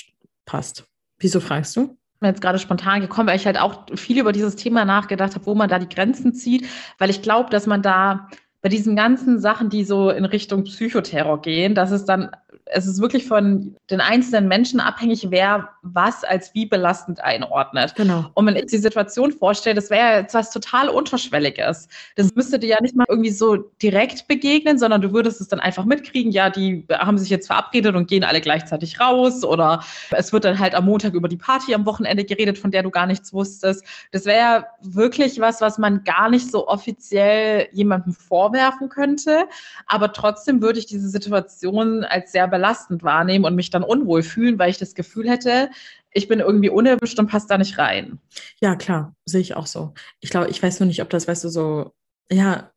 [0.45, 0.85] passt.
[1.19, 1.97] Wieso fragst du?
[2.23, 5.55] jetzt gerade spontan gekommen, weil ich halt auch viel über dieses Thema nachgedacht habe, wo
[5.55, 6.67] man da die Grenzen zieht,
[6.99, 8.29] weil ich glaube, dass man da
[8.61, 12.29] bei diesen ganzen Sachen, die so in Richtung Psychoterror gehen, dass es dann
[12.65, 17.95] es ist wirklich von den einzelnen Menschen abhängig, wer was als wie belastend einordnet.
[17.95, 18.25] Genau.
[18.33, 21.87] Und wenn ich die Situation vorstelle, das wäre jetzt was total Unterschwelliges.
[22.15, 25.59] Das müsste dir ja nicht mal irgendwie so direkt begegnen, sondern du würdest es dann
[25.59, 30.31] einfach mitkriegen, ja, die haben sich jetzt verabredet und gehen alle gleichzeitig raus oder es
[30.31, 33.07] wird dann halt am Montag über die Party am Wochenende geredet, von der du gar
[33.07, 33.83] nichts wusstest.
[34.11, 39.45] Das wäre ja wirklich was, was man gar nicht so offiziell jemandem vorwerfen könnte.
[39.87, 44.59] Aber trotzdem würde ich diese Situation als sehr belastend wahrnehmen und mich dann unwohl fühlen,
[44.59, 45.69] weil ich das Gefühl hätte,
[46.13, 48.19] ich bin irgendwie unerwischt und passe da nicht rein.
[48.59, 49.93] Ja, klar, sehe ich auch so.
[50.19, 51.93] Ich glaube, ich weiß nur nicht, ob das, weißt du, so,
[52.29, 52.71] ja,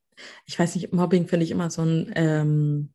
[0.46, 2.93] ich weiß nicht, Mobbing finde ich immer so ein, ähm,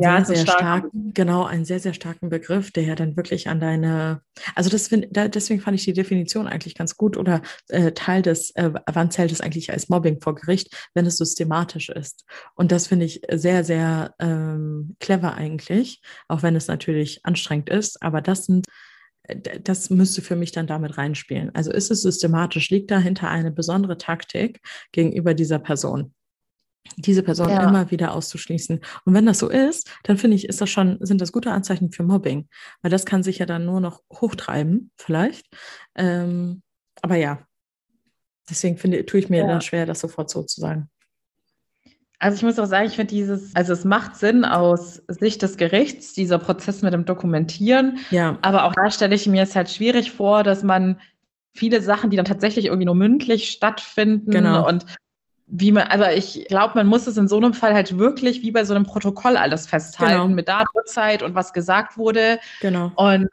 [0.00, 3.60] ja, sehr, sehr starken, genau, einen sehr, sehr starken Begriff, der ja dann wirklich an
[3.60, 4.22] deine,
[4.54, 8.22] also das find, da, deswegen fand ich die Definition eigentlich ganz gut oder äh, Teil
[8.22, 12.24] des, äh, wann zählt es eigentlich als Mobbing vor Gericht, wenn es systematisch ist.
[12.54, 18.02] Und das finde ich sehr, sehr ähm, clever eigentlich, auch wenn es natürlich anstrengend ist,
[18.02, 18.66] aber das sind
[19.24, 21.54] äh, das müsste für mich dann damit reinspielen.
[21.54, 24.60] Also ist es systematisch, liegt dahinter eine besondere Taktik
[24.92, 26.14] gegenüber dieser Person?
[26.96, 27.68] Diese Person ja.
[27.68, 28.80] immer wieder auszuschließen.
[29.04, 31.92] Und wenn das so ist, dann finde ich, ist das schon, sind das gute Anzeichen
[31.92, 32.48] für Mobbing,
[32.82, 35.46] weil das kann sich ja dann nur noch hochtreiben, vielleicht.
[35.94, 36.62] Ähm,
[37.00, 37.46] aber ja,
[38.48, 39.46] deswegen finde, tue ich mir ja.
[39.46, 40.88] dann schwer, das sofort so zu sagen.
[42.18, 45.56] Also ich muss auch sagen, ich finde dieses, also es macht Sinn aus Sicht des
[45.56, 47.98] Gerichts, dieser Prozess mit dem Dokumentieren.
[48.10, 48.38] Ja.
[48.42, 51.00] Aber auch da stelle ich mir es halt schwierig vor, dass man
[51.52, 54.68] viele Sachen, die dann tatsächlich irgendwie nur mündlich stattfinden genau.
[54.68, 54.86] und
[55.46, 58.50] wie man, also ich glaube, man muss es in so einem Fall halt wirklich wie
[58.50, 60.28] bei so einem Protokoll alles festhalten genau.
[60.28, 62.38] mit Datum, Uhrzeit und was gesagt wurde.
[62.60, 62.92] Genau.
[62.96, 63.28] Und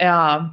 [0.00, 0.52] ja.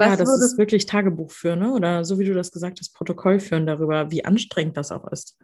[0.00, 1.72] ja, das ist wirklich Tagebuch führen, ne?
[1.72, 5.38] Oder so wie du das gesagt hast, Protokoll führen darüber, wie anstrengend das auch ist.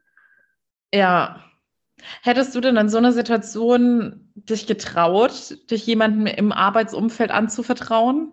[0.93, 1.45] Ja.
[2.23, 8.33] Hättest du denn in so einer Situation dich getraut, dich jemandem im Arbeitsumfeld anzuvertrauen?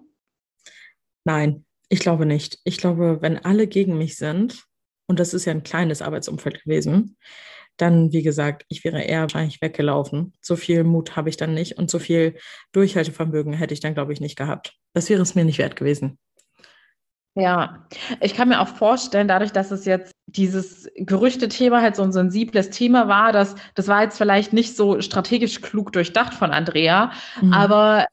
[1.25, 2.59] Nein, ich glaube nicht.
[2.63, 4.63] Ich glaube, wenn alle gegen mich sind,
[5.07, 7.17] und das ist ja ein kleines Arbeitsumfeld gewesen,
[7.77, 10.33] dann, wie gesagt, ich wäre eher wahrscheinlich weggelaufen.
[10.41, 12.35] So viel Mut habe ich dann nicht und so viel
[12.71, 14.73] Durchhaltevermögen hätte ich dann, glaube ich, nicht gehabt.
[14.93, 16.17] Das wäre es mir nicht wert gewesen.
[17.35, 17.85] Ja,
[18.19, 22.71] ich kann mir auch vorstellen, dadurch, dass es jetzt dieses Gerüchte-Thema halt so ein sensibles
[22.71, 27.53] Thema war, dass das war jetzt vielleicht nicht so strategisch klug durchdacht von Andrea, mhm.
[27.53, 28.07] aber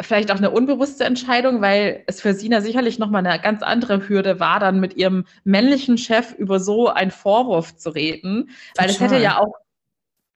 [0.00, 4.40] vielleicht auch eine unbewusste Entscheidung, weil es für Sina sicherlich nochmal eine ganz andere Hürde
[4.40, 8.50] war, dann mit ihrem männlichen Chef über so einen Vorwurf zu reden.
[8.76, 9.54] Weil es hätte ja auch,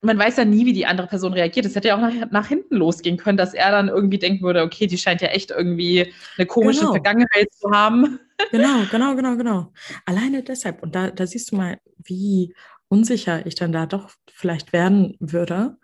[0.01, 1.65] man weiß ja nie, wie die andere Person reagiert.
[1.65, 4.61] Es hätte ja auch nach, nach, hinten losgehen können, dass er dann irgendwie denken würde,
[4.61, 6.91] okay, die scheint ja echt irgendwie eine komische genau.
[6.91, 8.19] Vergangenheit zu haben.
[8.51, 9.71] Genau, genau, genau, genau.
[10.05, 12.53] Alleine deshalb, und da, da siehst du mal, wie
[12.89, 15.77] unsicher ich dann da doch vielleicht werden würde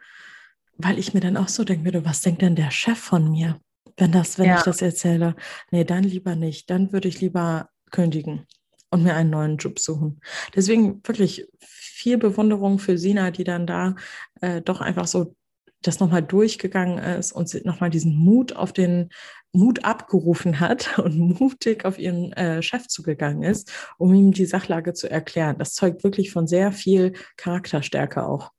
[0.84, 3.60] weil ich mir dann auch so denke, würde, was denkt denn der Chef von mir,
[3.98, 4.58] wenn das, wenn ja.
[4.58, 5.36] ich das erzähle?
[5.72, 6.70] Nee, dann lieber nicht.
[6.70, 8.48] Dann würde ich lieber kündigen
[8.90, 10.22] und mir einen neuen Job suchen.
[10.56, 13.96] Deswegen wirklich viel Bewunderung für Sina, die dann da
[14.42, 15.36] äh, doch einfach so
[15.82, 19.10] das nochmal durchgegangen ist und nochmal diesen Mut auf den
[19.52, 24.94] Mut abgerufen hat und mutig auf ihren äh, Chef zugegangen ist, um ihm die Sachlage
[24.94, 25.58] zu erklären.
[25.58, 28.52] Das zeugt wirklich von sehr viel Charakterstärke auch.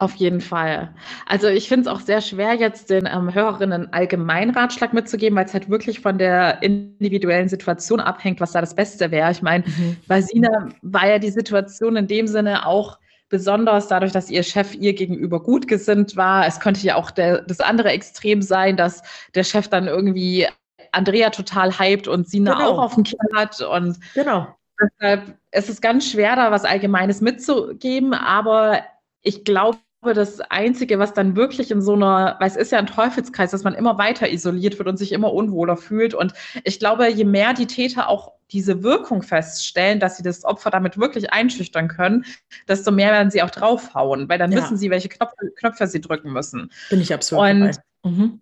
[0.00, 0.94] Auf jeden Fall.
[1.26, 5.46] Also ich finde es auch sehr schwer, jetzt den ähm, Hörerinnen allgemeinen Ratschlag mitzugeben, weil
[5.46, 9.32] es halt wirklich von der individuellen Situation abhängt, was da das Beste wäre.
[9.32, 9.96] Ich meine, mhm.
[10.06, 14.72] bei Sina war ja die Situation in dem Sinne auch besonders dadurch, dass ihr Chef
[14.76, 16.46] ihr gegenüber gut gesinnt war.
[16.46, 19.02] Es könnte ja auch der, das andere Extrem sein, dass
[19.34, 20.46] der Chef dann irgendwie
[20.92, 22.70] Andrea total hypt und Sina genau.
[22.70, 23.60] auch auf dem Kiel hat.
[23.62, 24.46] Und genau.
[24.80, 28.84] deshalb ist es ganz schwer, da was Allgemeines mitzugeben, aber
[29.22, 32.86] ich glaube, das Einzige, was dann wirklich in so einer, weil es ist ja ein
[32.86, 36.14] Teufelskreis, dass man immer weiter isoliert wird und sich immer unwohler fühlt.
[36.14, 36.32] Und
[36.64, 40.98] ich glaube, je mehr die Täter auch diese Wirkung feststellen, dass sie das Opfer damit
[40.98, 42.24] wirklich einschüchtern können,
[42.68, 44.62] desto mehr werden sie auch draufhauen, weil dann ja.
[44.62, 46.70] wissen sie, welche Knöpfe, Knöpfe sie drücken müssen.
[46.90, 47.80] Bin ich absolut und.
[48.04, 48.40] Mhm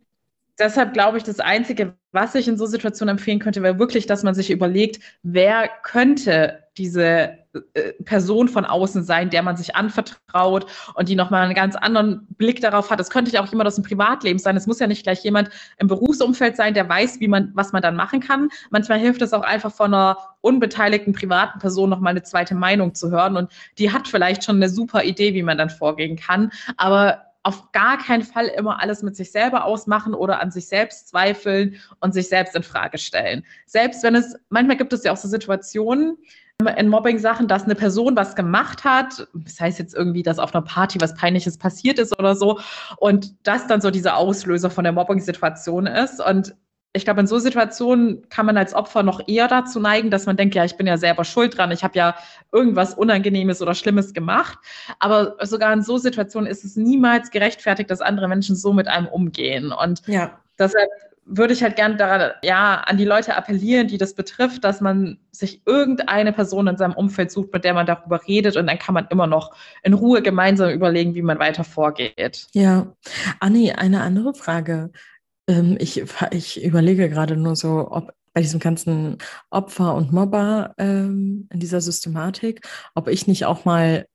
[0.59, 4.23] deshalb glaube ich, das Einzige, was ich in so Situationen empfehlen könnte, wäre wirklich, dass
[4.23, 7.39] man sich überlegt, wer könnte diese
[7.75, 12.27] äh, Person von außen sein, der man sich anvertraut und die nochmal einen ganz anderen
[12.37, 13.01] Blick darauf hat.
[13.01, 14.57] Es könnte ja auch jemand aus dem Privatleben sein.
[14.57, 17.83] Es muss ja nicht gleich jemand im Berufsumfeld sein, der weiß, wie man, was man
[17.83, 18.49] dann machen kann.
[18.71, 23.11] Manchmal hilft es auch einfach von einer unbeteiligten privaten Person nochmal eine zweite Meinung zu
[23.11, 26.51] hören und die hat vielleicht schon eine super Idee, wie man dann vorgehen kann.
[26.77, 31.09] Aber auf gar keinen Fall immer alles mit sich selber ausmachen oder an sich selbst
[31.09, 33.45] zweifeln und sich selbst in Frage stellen.
[33.67, 36.19] Selbst wenn es, manchmal gibt es ja auch so Situationen,
[36.77, 40.65] in Mobbing-Sachen, dass eine Person was gemacht hat, das heißt jetzt irgendwie, dass auf einer
[40.65, 42.59] Party was Peinliches passiert ist oder so,
[42.99, 46.21] und das dann so dieser Auslöser von der Mobbing-Situation ist.
[46.25, 46.55] Und
[46.95, 50.39] ich glaube, in so Situationen kann man als Opfer noch eher dazu neigen, dass man
[50.39, 52.17] denkt, ja, ich bin ja selber schuld dran, ich habe ja
[52.53, 54.59] irgendwas Unangenehmes oder Schlimmes gemacht.
[54.99, 59.09] Aber sogar in so Situationen ist es niemals gerechtfertigt, dass andere Menschen so mit einem
[59.09, 59.73] umgehen.
[59.73, 60.39] Und ja.
[60.59, 60.89] deshalb
[61.27, 65.19] würde ich halt gerne daran, ja, an die Leute appellieren, die das betrifft, dass man
[65.33, 68.95] sich irgendeine Person in seinem Umfeld sucht, mit der man darüber redet und dann kann
[68.95, 72.47] man immer noch in Ruhe gemeinsam überlegen, wie man weiter vorgeht.
[72.53, 72.95] Ja.
[73.41, 74.91] Anni, eine andere Frage.
[75.49, 79.19] Ähm, ich, ich überlege gerade nur so, ob bei diesem ganzen
[79.51, 84.07] Opfer und Mobber ähm, in dieser Systematik, ob ich nicht auch mal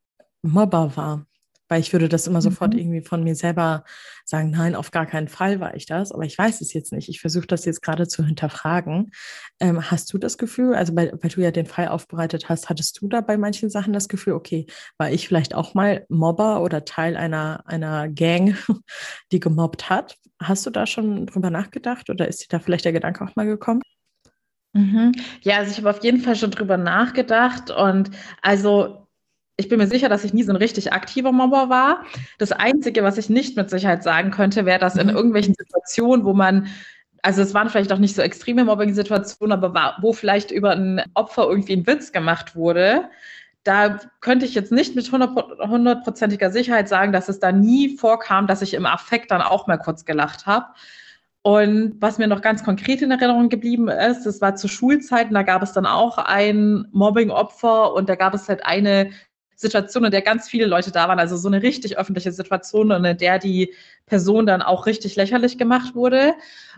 [0.44, 1.26] Mobber war
[1.72, 2.44] weil ich würde das immer mhm.
[2.44, 3.86] sofort irgendwie von mir selber
[4.26, 7.08] sagen, nein, auf gar keinen Fall war ich das, aber ich weiß es jetzt nicht.
[7.08, 9.12] Ich versuche das jetzt gerade zu hinterfragen.
[9.62, 13.02] Ähm, hast du das Gefühl, also weil, weil, du ja den Fall aufbereitet hast, hattest
[13.02, 14.66] du da bei manchen Sachen das Gefühl, okay,
[14.98, 18.58] war ich vielleicht auch mal Mobber oder Teil einer, einer Gang,
[19.32, 20.18] die gemobbt hat?
[20.42, 23.46] Hast du da schon drüber nachgedacht oder ist dir da vielleicht der Gedanke auch mal
[23.46, 23.82] gekommen?
[24.74, 25.14] Mhm.
[25.42, 29.01] Ja, also ich habe auf jeden Fall schon drüber nachgedacht und also
[29.62, 32.04] ich bin mir sicher, dass ich nie so ein richtig aktiver Mobber war.
[32.40, 35.16] Das Einzige, was ich nicht mit Sicherheit sagen könnte, wäre, dass in mhm.
[35.16, 36.68] irgendwelchen Situationen, wo man
[37.24, 41.04] also es waren vielleicht auch nicht so extreme Mobbing-Situationen, aber war, wo vielleicht über ein
[41.14, 43.10] Opfer irgendwie ein Witz gemacht wurde,
[43.64, 48.64] da könnte ich jetzt nicht mit hundertprozentiger Sicherheit sagen, dass es da nie vorkam, dass
[48.64, 50.66] ich im Affekt dann auch mal kurz gelacht habe.
[51.44, 55.44] Und was mir noch ganz konkret in Erinnerung geblieben ist, das war zu Schulzeiten, da
[55.44, 59.12] gab es dann auch ein Mobbing-Opfer und da gab es halt eine
[59.62, 63.18] Situation, in der ganz viele Leute da waren, also so eine richtig öffentliche Situation, in
[63.18, 63.74] der die
[64.06, 66.34] Person dann auch richtig lächerlich gemacht wurde.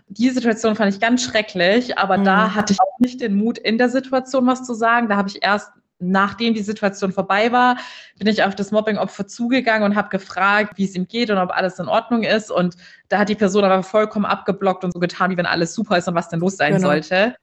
[0.08, 2.24] Die Situation fand ich ganz schrecklich, aber mhm.
[2.24, 5.08] da hatte ich auch nicht den Mut, in der Situation was zu sagen.
[5.08, 7.76] Da habe ich erst nachdem die Situation vorbei war,
[8.18, 11.50] bin ich auf das Mobbing-Opfer zugegangen und habe gefragt, wie es ihm geht und ob
[11.50, 12.50] alles in Ordnung ist.
[12.50, 12.76] Und
[13.08, 16.08] da hat die Person aber vollkommen abgeblockt und so getan, wie wenn alles super ist
[16.08, 16.88] und was denn los sein genau.
[16.88, 17.36] sollte.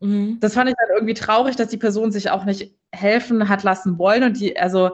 [0.00, 0.38] Mhm.
[0.40, 3.98] Das fand ich dann irgendwie traurig, dass die Person sich auch nicht helfen hat lassen
[3.98, 4.90] wollen und die, also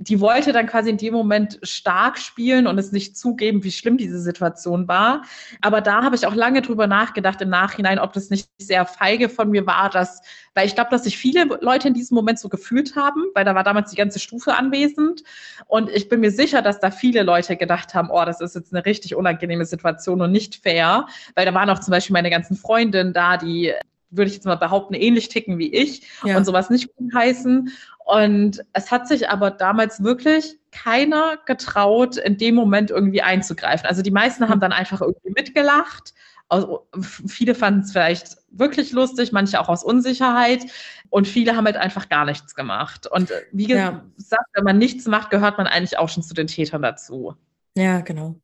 [0.00, 3.98] die wollte dann quasi in dem Moment stark spielen und es nicht zugeben, wie schlimm
[3.98, 5.22] diese Situation war.
[5.60, 9.28] Aber da habe ich auch lange drüber nachgedacht im Nachhinein, ob das nicht sehr feige
[9.28, 10.22] von mir war, dass,
[10.54, 13.54] weil ich glaube, dass sich viele Leute in diesem Moment so gefühlt haben, weil da
[13.54, 15.22] war damals die ganze Stufe anwesend.
[15.66, 18.72] Und ich bin mir sicher, dass da viele Leute gedacht haben, oh, das ist jetzt
[18.72, 22.56] eine richtig unangenehme Situation und nicht fair, weil da waren auch zum Beispiel meine ganzen
[22.56, 23.74] Freundinnen da, die
[24.10, 26.36] würde ich jetzt mal behaupten, ähnlich ticken wie ich ja.
[26.36, 27.70] und sowas nicht gut heißen.
[28.04, 33.86] Und es hat sich aber damals wirklich keiner getraut, in dem Moment irgendwie einzugreifen.
[33.86, 36.12] Also die meisten haben dann einfach irgendwie mitgelacht.
[36.48, 40.66] Also viele fanden es vielleicht wirklich lustig, manche auch aus Unsicherheit.
[41.08, 43.06] Und viele haben halt einfach gar nichts gemacht.
[43.06, 44.38] Und wie gesagt, ja.
[44.54, 47.34] wenn man nichts macht, gehört man eigentlich auch schon zu den Tätern dazu.
[47.76, 48.34] Ja, genau.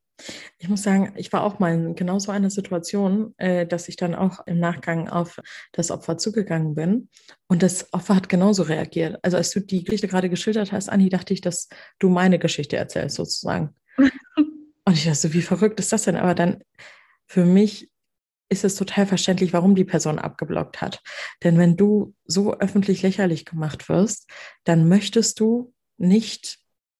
[0.58, 3.96] Ich muss sagen, ich war auch mal in genau so einer Situation, äh, dass ich
[3.96, 5.38] dann auch im Nachgang auf
[5.72, 7.08] das Opfer zugegangen bin.
[7.46, 9.18] Und das Opfer hat genauso reagiert.
[9.22, 12.76] Also als du die Geschichte gerade geschildert hast, Anni, dachte ich, dass du meine Geschichte
[12.76, 13.74] erzählst, sozusagen.
[13.98, 16.16] Und ich dachte so, wie verrückt ist das denn?
[16.16, 16.62] Aber dann
[17.26, 17.90] für mich
[18.48, 21.02] ist es total verständlich, warum die Person abgeblockt hat.
[21.42, 24.30] Denn wenn du so öffentlich lächerlich gemacht wirst,
[24.64, 26.58] dann möchtest du nicht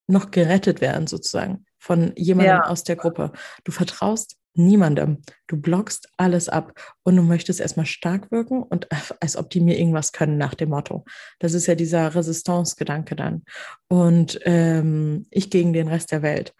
[0.08, 2.66] noch gerettet werden, sozusagen, von jemandem ja.
[2.66, 3.32] aus der Gruppe.
[3.64, 5.22] Du vertraust niemandem.
[5.46, 8.88] Du blockst alles ab und du möchtest erstmal stark wirken und
[9.20, 11.04] als ob die mir irgendwas können nach dem Motto.
[11.38, 13.44] Das ist ja dieser Resistance-Gedanke dann.
[13.88, 16.54] Und ähm, ich gegen den Rest der Welt.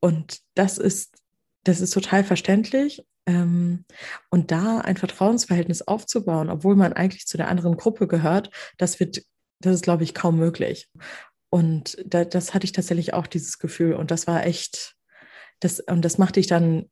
[0.00, 1.14] Und das ist,
[1.64, 3.04] das ist total verständlich.
[3.26, 3.84] Ähm,
[4.30, 9.22] und da ein Vertrauensverhältnis aufzubauen, obwohl man eigentlich zu der anderen Gruppe gehört, das wird,
[9.60, 10.88] das ist, glaube ich, kaum möglich.
[11.50, 13.94] Und da, das hatte ich tatsächlich auch dieses Gefühl.
[13.94, 14.94] Und das war echt,
[15.58, 16.88] das, und das machte ich dann,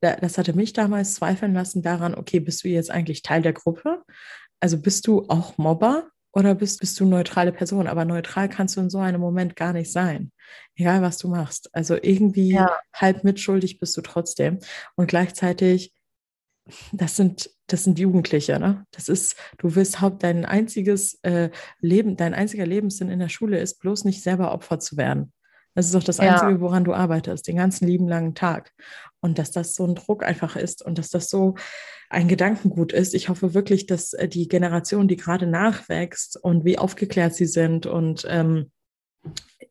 [0.00, 4.02] das hatte mich damals zweifeln lassen daran, okay, bist du jetzt eigentlich Teil der Gruppe?
[4.60, 7.86] Also bist du auch Mobber oder bist, bist du neutrale Person?
[7.86, 10.30] Aber neutral kannst du in so einem Moment gar nicht sein,
[10.74, 11.74] egal was du machst.
[11.74, 12.78] Also irgendwie ja.
[12.94, 14.58] halb mitschuldig bist du trotzdem.
[14.94, 15.94] Und gleichzeitig,
[16.92, 18.86] das sind das sind Jugendliche, ne?
[18.92, 21.50] Das ist, du willst haupt dein einziges äh,
[21.80, 25.32] Leben, dein einziger Lebenssinn in der Schule ist bloß nicht selber Opfer zu werden.
[25.74, 26.60] Das ist doch das Einzige, ja.
[26.60, 28.72] woran du arbeitest, den ganzen lieben langen Tag.
[29.20, 31.54] Und dass das so ein Druck einfach ist und dass das so
[32.08, 33.14] ein Gedankengut ist.
[33.14, 37.84] Ich hoffe wirklich, dass äh, die Generation, die gerade nachwächst und wie aufgeklärt sie sind
[37.84, 38.70] und ähm,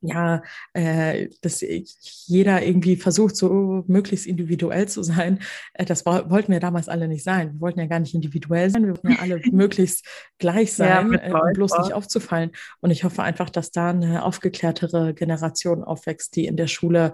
[0.07, 0.41] ja,
[0.73, 1.63] äh, dass
[2.25, 5.39] jeder irgendwie versucht, so möglichst individuell zu sein.
[5.73, 7.53] Äh, das wollten wir damals alle nicht sein.
[7.53, 8.83] Wir wollten ja gar nicht individuell sein.
[8.83, 10.05] Wir wollten ja alle möglichst
[10.37, 12.51] gleich sein, ja, äh, bloß nicht aufzufallen.
[12.81, 17.13] Und ich hoffe einfach, dass da eine aufgeklärtere Generation aufwächst, die in der Schule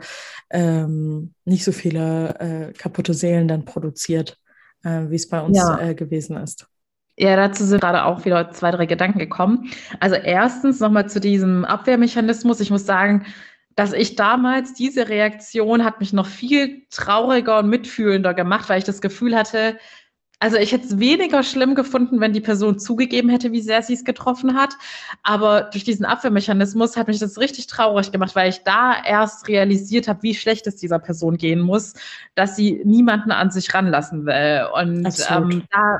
[0.49, 4.37] ähm, nicht so viele äh, kaputte Seelen dann produziert,
[4.83, 5.79] äh, wie es bei uns ja.
[5.79, 6.70] Äh, gewesen ist.
[7.21, 9.69] Ja, dazu sind gerade auch wieder zwei, drei Gedanken gekommen.
[9.99, 12.59] Also erstens nochmal zu diesem Abwehrmechanismus.
[12.59, 13.27] Ich muss sagen,
[13.75, 18.85] dass ich damals diese Reaktion hat mich noch viel trauriger und mitfühlender gemacht, weil ich
[18.85, 19.77] das Gefühl hatte,
[20.39, 23.93] also ich hätte es weniger schlimm gefunden, wenn die Person zugegeben hätte, wie sehr sie
[23.93, 24.73] es getroffen hat.
[25.21, 30.07] Aber durch diesen Abwehrmechanismus hat mich das richtig traurig gemacht, weil ich da erst realisiert
[30.07, 31.93] habe, wie schlecht es dieser Person gehen muss,
[32.33, 34.67] dass sie niemanden an sich ranlassen will.
[34.73, 35.99] Und ähm, da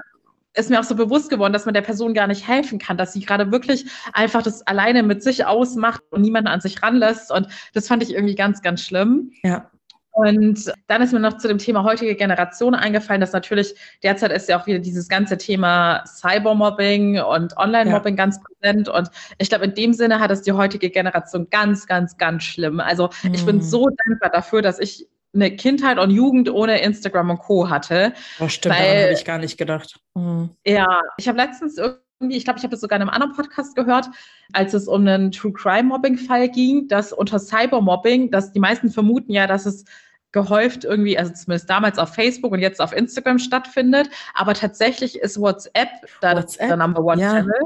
[0.54, 3.14] ist mir auch so bewusst geworden, dass man der Person gar nicht helfen kann, dass
[3.14, 7.32] sie gerade wirklich einfach das alleine mit sich ausmacht und niemanden an sich ranlässt.
[7.32, 9.32] Und das fand ich irgendwie ganz, ganz schlimm.
[9.44, 9.70] Ja.
[10.14, 14.50] Und dann ist mir noch zu dem Thema heutige Generation eingefallen, dass natürlich derzeit ist
[14.50, 18.24] ja auch wieder dieses ganze Thema Cybermobbing und Online-Mobbing ja.
[18.24, 18.90] ganz präsent.
[18.90, 22.82] Und ich glaube, in dem Sinne hat es die heutige Generation ganz, ganz, ganz schlimm.
[22.82, 23.62] Also ich bin mhm.
[23.62, 27.70] so dankbar dafür, dass ich eine Kindheit und Jugend ohne Instagram und Co.
[27.70, 28.14] hatte.
[28.40, 30.00] Oh, stimmt, weil, daran habe ich gar nicht gedacht.
[30.16, 30.50] Mhm.
[30.66, 33.76] Ja, ich habe letztens irgendwie, ich glaube, ich habe das sogar in einem anderen Podcast
[33.76, 34.08] gehört,
[34.54, 38.90] als es um einen True Crime Mobbing Fall ging, dass unter Cybermobbing, dass die meisten
[38.90, 39.86] vermuten ja, dass es
[40.32, 44.10] gehäuft irgendwie, also zumindest damals auf Facebook und jetzt auf Instagram stattfindet.
[44.34, 45.90] Aber tatsächlich ist WhatsApp
[46.22, 46.68] da WhatsApp?
[46.68, 47.34] der Number One ja.
[47.34, 47.60] Channel.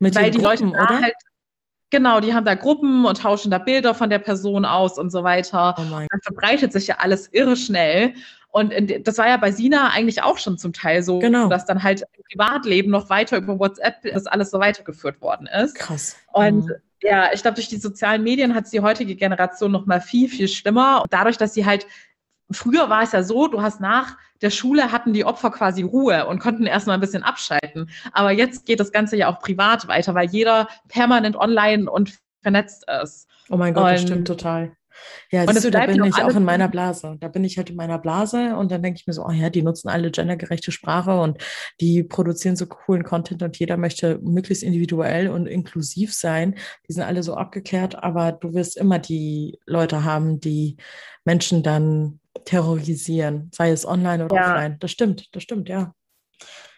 [0.00, 1.02] Mit weil die Gruppen, Leute da oder?
[1.02, 1.14] halt
[1.90, 5.24] Genau, die haben da Gruppen und tauschen da Bilder von der Person aus und so
[5.24, 5.74] weiter.
[5.78, 8.14] Oh Dann verbreitet sich ja alles irre schnell.
[8.50, 11.48] Und in, das war ja bei Sina eigentlich auch schon zum Teil so, genau.
[11.48, 15.74] dass dann halt im Privatleben noch weiter über WhatsApp das alles so weitergeführt worden ist.
[15.74, 16.16] Krass.
[16.32, 16.74] Und mhm.
[17.02, 20.28] ja, ich glaube, durch die sozialen Medien hat es die heutige Generation noch mal viel,
[20.28, 21.02] viel schlimmer.
[21.02, 21.86] Und dadurch, dass sie halt
[22.50, 26.26] früher war es ja so, du hast nach der Schule hatten die Opfer quasi Ruhe
[26.26, 27.90] und konnten erstmal ein bisschen abschalten.
[28.12, 32.84] Aber jetzt geht das Ganze ja auch privat weiter, weil jeder permanent online und vernetzt
[33.02, 33.26] ist.
[33.50, 34.72] Oh mein Gott, und, das stimmt total.
[35.30, 37.16] Ja, und du, da bin ich auch in meiner Blase.
[37.20, 39.48] Da bin ich halt in meiner Blase und dann denke ich mir so, oh ja,
[39.48, 41.38] die nutzen alle gendergerechte Sprache und
[41.80, 46.56] die produzieren so coolen Content und jeder möchte möglichst individuell und inklusiv sein.
[46.88, 50.76] Die sind alle so abgeklärt, aber du wirst immer die Leute haben, die
[51.24, 54.54] Menschen dann terrorisieren, sei es online oder ja.
[54.54, 54.76] offline.
[54.80, 55.94] Das stimmt, das stimmt, ja.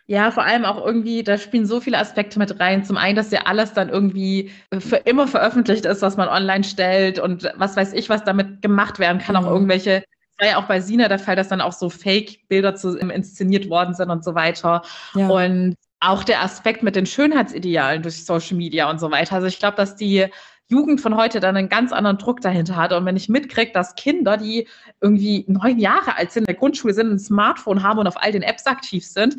[0.06, 2.84] Ja, vor allem auch irgendwie, da spielen so viele Aspekte mit rein.
[2.84, 7.20] Zum einen, dass ja alles dann irgendwie für immer veröffentlicht ist, was man online stellt
[7.20, 9.36] und was weiß ich, was damit gemacht werden kann.
[9.36, 9.44] Mhm.
[9.44, 10.02] Auch irgendwelche,
[10.40, 12.74] war ja auch bei Sina der Fall, dass dann auch so Fake-Bilder
[13.12, 14.82] inszeniert worden sind und so weiter.
[15.14, 15.28] Ja.
[15.28, 19.36] Und auch der Aspekt mit den Schönheitsidealen durch Social Media und so weiter.
[19.36, 20.26] Also ich glaube, dass die
[20.70, 22.92] Jugend von heute dann einen ganz anderen Druck dahinter hat.
[22.92, 24.68] Und wenn ich mitkriege, dass Kinder, die
[25.00, 28.30] irgendwie neun Jahre alt sind, in der Grundschule sind, ein Smartphone haben und auf all
[28.30, 29.36] den Apps aktiv sind,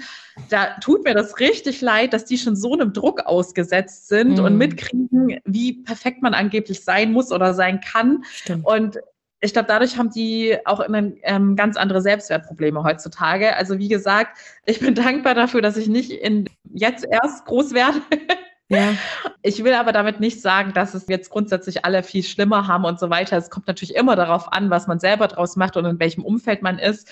[0.49, 4.43] da tut mir das richtig leid, dass die schon so einem Druck ausgesetzt sind mhm.
[4.43, 8.25] und mitkriegen, wie perfekt man angeblich sein muss oder sein kann.
[8.34, 8.65] Stimmt.
[8.65, 8.99] Und
[9.39, 13.55] ich glaube, dadurch haben die auch immer ähm, ganz andere Selbstwertprobleme heutzutage.
[13.55, 18.01] Also wie gesagt, ich bin dankbar dafür, dass ich nicht in, jetzt erst groß werde.
[18.72, 18.95] Ja.
[19.41, 22.99] Ich will aber damit nicht sagen, dass es jetzt grundsätzlich alle viel schlimmer haben und
[22.99, 23.36] so weiter.
[23.36, 26.61] Es kommt natürlich immer darauf an, was man selber draus macht und in welchem Umfeld
[26.61, 27.09] man ist.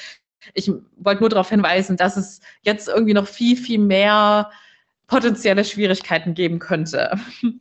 [0.54, 4.50] Ich wollte nur darauf hinweisen, dass es jetzt irgendwie noch viel, viel mehr
[5.10, 7.12] potenzielle Schwierigkeiten geben könnte.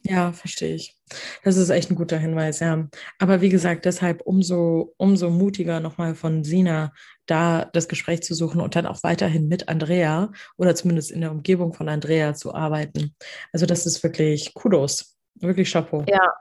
[0.03, 0.95] Ja, verstehe ich.
[1.43, 2.87] Das ist echt ein guter Hinweis, ja.
[3.19, 6.93] Aber wie gesagt, deshalb umso, umso mutiger nochmal von Sina,
[7.27, 11.31] da das Gespräch zu suchen und dann auch weiterhin mit Andrea oder zumindest in der
[11.31, 13.15] Umgebung von Andrea zu arbeiten.
[13.53, 16.05] Also das ist wirklich Kudos, wirklich Chapeau.
[16.07, 16.35] Ja.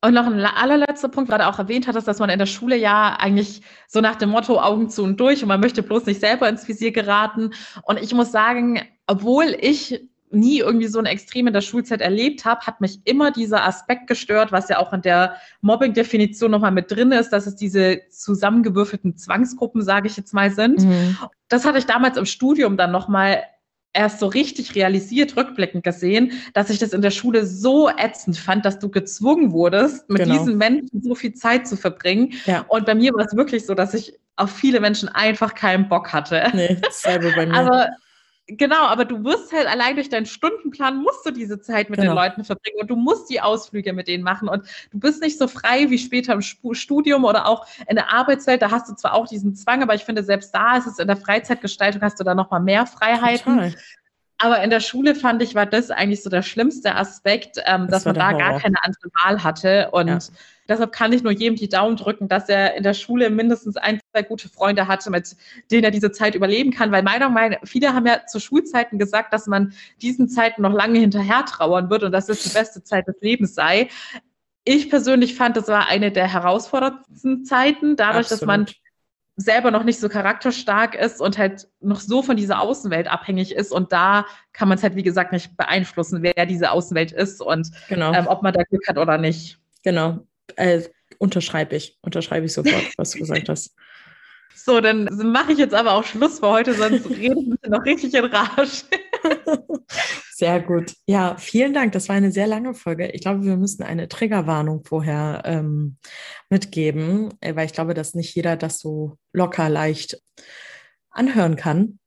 [0.00, 3.16] Und noch ein allerletzter Punkt, gerade auch erwähnt hattest, dass man in der Schule ja
[3.18, 6.48] eigentlich so nach dem Motto Augen zu und durch und man möchte bloß nicht selber
[6.48, 7.50] ins Visier geraten.
[7.82, 10.00] Und ich muss sagen, obwohl ich
[10.30, 14.06] nie irgendwie so ein Extrem in der Schulzeit erlebt habe, hat mich immer dieser Aspekt
[14.06, 19.16] gestört, was ja auch in der Mobbing-Definition nochmal mit drin ist, dass es diese zusammengewürfelten
[19.16, 20.82] Zwangsgruppen, sage ich jetzt mal, sind.
[20.82, 21.16] Mhm.
[21.48, 23.42] Das hatte ich damals im Studium dann nochmal
[23.94, 28.66] erst so richtig realisiert, rückblickend gesehen, dass ich das in der Schule so ätzend fand,
[28.66, 30.36] dass du gezwungen wurdest, mit genau.
[30.36, 32.34] diesen Menschen so viel Zeit zu verbringen.
[32.44, 32.66] Ja.
[32.68, 36.12] Und bei mir war es wirklich so, dass ich auf viele Menschen einfach keinen Bock
[36.12, 36.50] hatte.
[36.54, 37.54] Nee, dasselbe bei mir.
[37.54, 37.88] Aber
[38.50, 42.12] Genau, aber du wirst halt allein durch deinen Stundenplan musst du diese Zeit mit genau.
[42.12, 45.36] den Leuten verbringen und du musst die Ausflüge mit denen machen und du bist nicht
[45.36, 48.62] so frei wie später im Studium oder auch in der Arbeitswelt.
[48.62, 51.08] Da hast du zwar auch diesen Zwang, aber ich finde selbst da ist es in
[51.08, 53.56] der Freizeitgestaltung hast du da noch mal mehr Freiheiten.
[53.56, 53.74] Total.
[54.38, 57.90] Aber in der Schule fand ich, war das eigentlich so der schlimmste Aspekt, ähm, das
[57.90, 58.38] dass man da Horror.
[58.38, 59.90] gar keine andere Wahl hatte.
[59.90, 60.18] Und ja.
[60.68, 64.00] Deshalb kann ich nur jedem die Daumen drücken, dass er in der Schule mindestens ein,
[64.12, 65.36] zwei gute Freunde hatte, mit
[65.70, 66.92] denen er diese Zeit überleben kann.
[66.92, 70.72] Weil meiner Meinung nach, viele haben ja zu Schulzeiten gesagt, dass man diesen Zeiten noch
[70.72, 73.88] lange hinterher trauern wird und dass es die beste Zeit des Lebens sei.
[74.64, 78.42] Ich persönlich fand, das war eine der herausforderndsten Zeiten, dadurch, Absolut.
[78.42, 78.66] dass man
[79.36, 83.72] selber noch nicht so charakterstark ist und halt noch so von dieser Außenwelt abhängig ist.
[83.72, 87.70] Und da kann man es halt, wie gesagt, nicht beeinflussen, wer diese Außenwelt ist und
[87.88, 88.12] genau.
[88.12, 89.58] ähm, ob man da Glück hat oder nicht.
[89.84, 90.26] Genau.
[90.58, 90.82] Äh,
[91.18, 91.98] unterschreibe ich.
[92.02, 93.74] Unterschreibe ich sofort, was du gesagt hast.
[94.54, 98.12] So, dann mache ich jetzt aber auch Schluss für heute, sonst rede ich noch richtig
[98.14, 98.84] in Rage.
[100.32, 100.94] Sehr gut.
[101.06, 101.92] Ja, vielen Dank.
[101.92, 103.08] Das war eine sehr lange Folge.
[103.08, 105.96] Ich glaube, wir müssen eine Triggerwarnung vorher ähm,
[106.48, 110.20] mitgeben, äh, weil ich glaube, dass nicht jeder das so locker leicht
[111.10, 111.98] anhören kann.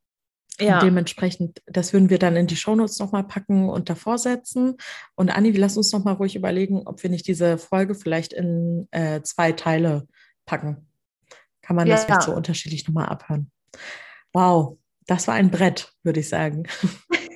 [0.62, 0.76] Ja.
[0.76, 4.78] Und dementsprechend, das würden wir dann in die Shownotes nochmal packen und davor setzen.
[5.16, 9.22] Und Anni, lass uns nochmal ruhig überlegen, ob wir nicht diese Folge vielleicht in äh,
[9.22, 10.08] zwei Teile
[10.46, 10.88] packen.
[11.62, 13.52] Kann man ja, das vielleicht so unterschiedlich nochmal abhören.
[14.34, 16.64] Wow, das war ein Brett, würde ich sagen.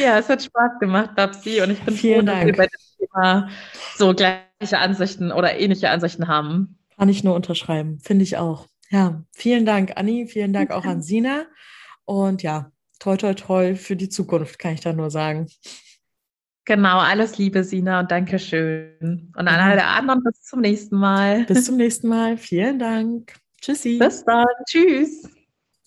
[0.00, 1.60] Ja, es hat Spaß gemacht, Babsi.
[1.60, 2.40] Und ich bin Vielen froh, Dank.
[2.40, 3.48] dass wir bei dem Thema
[3.96, 6.78] so gleiche Ansichten oder ähnliche Ansichten haben.
[6.96, 7.98] Kann ich nur unterschreiben.
[8.00, 8.66] Finde ich auch.
[8.90, 10.26] Ja, vielen Dank, Anni.
[10.26, 11.46] Vielen Dank auch an Sina.
[12.04, 15.48] Und ja, toi, toi, toi für die Zukunft, kann ich da nur sagen.
[16.66, 19.32] Genau, alles Liebe, Sina, und Dankeschön.
[19.36, 21.44] Und an alle anderen bis zum nächsten Mal.
[21.44, 22.38] Bis zum nächsten Mal.
[22.38, 23.34] Vielen Dank.
[23.60, 23.98] Tschüssi.
[23.98, 24.46] Bis dann.
[24.66, 25.28] Tschüss.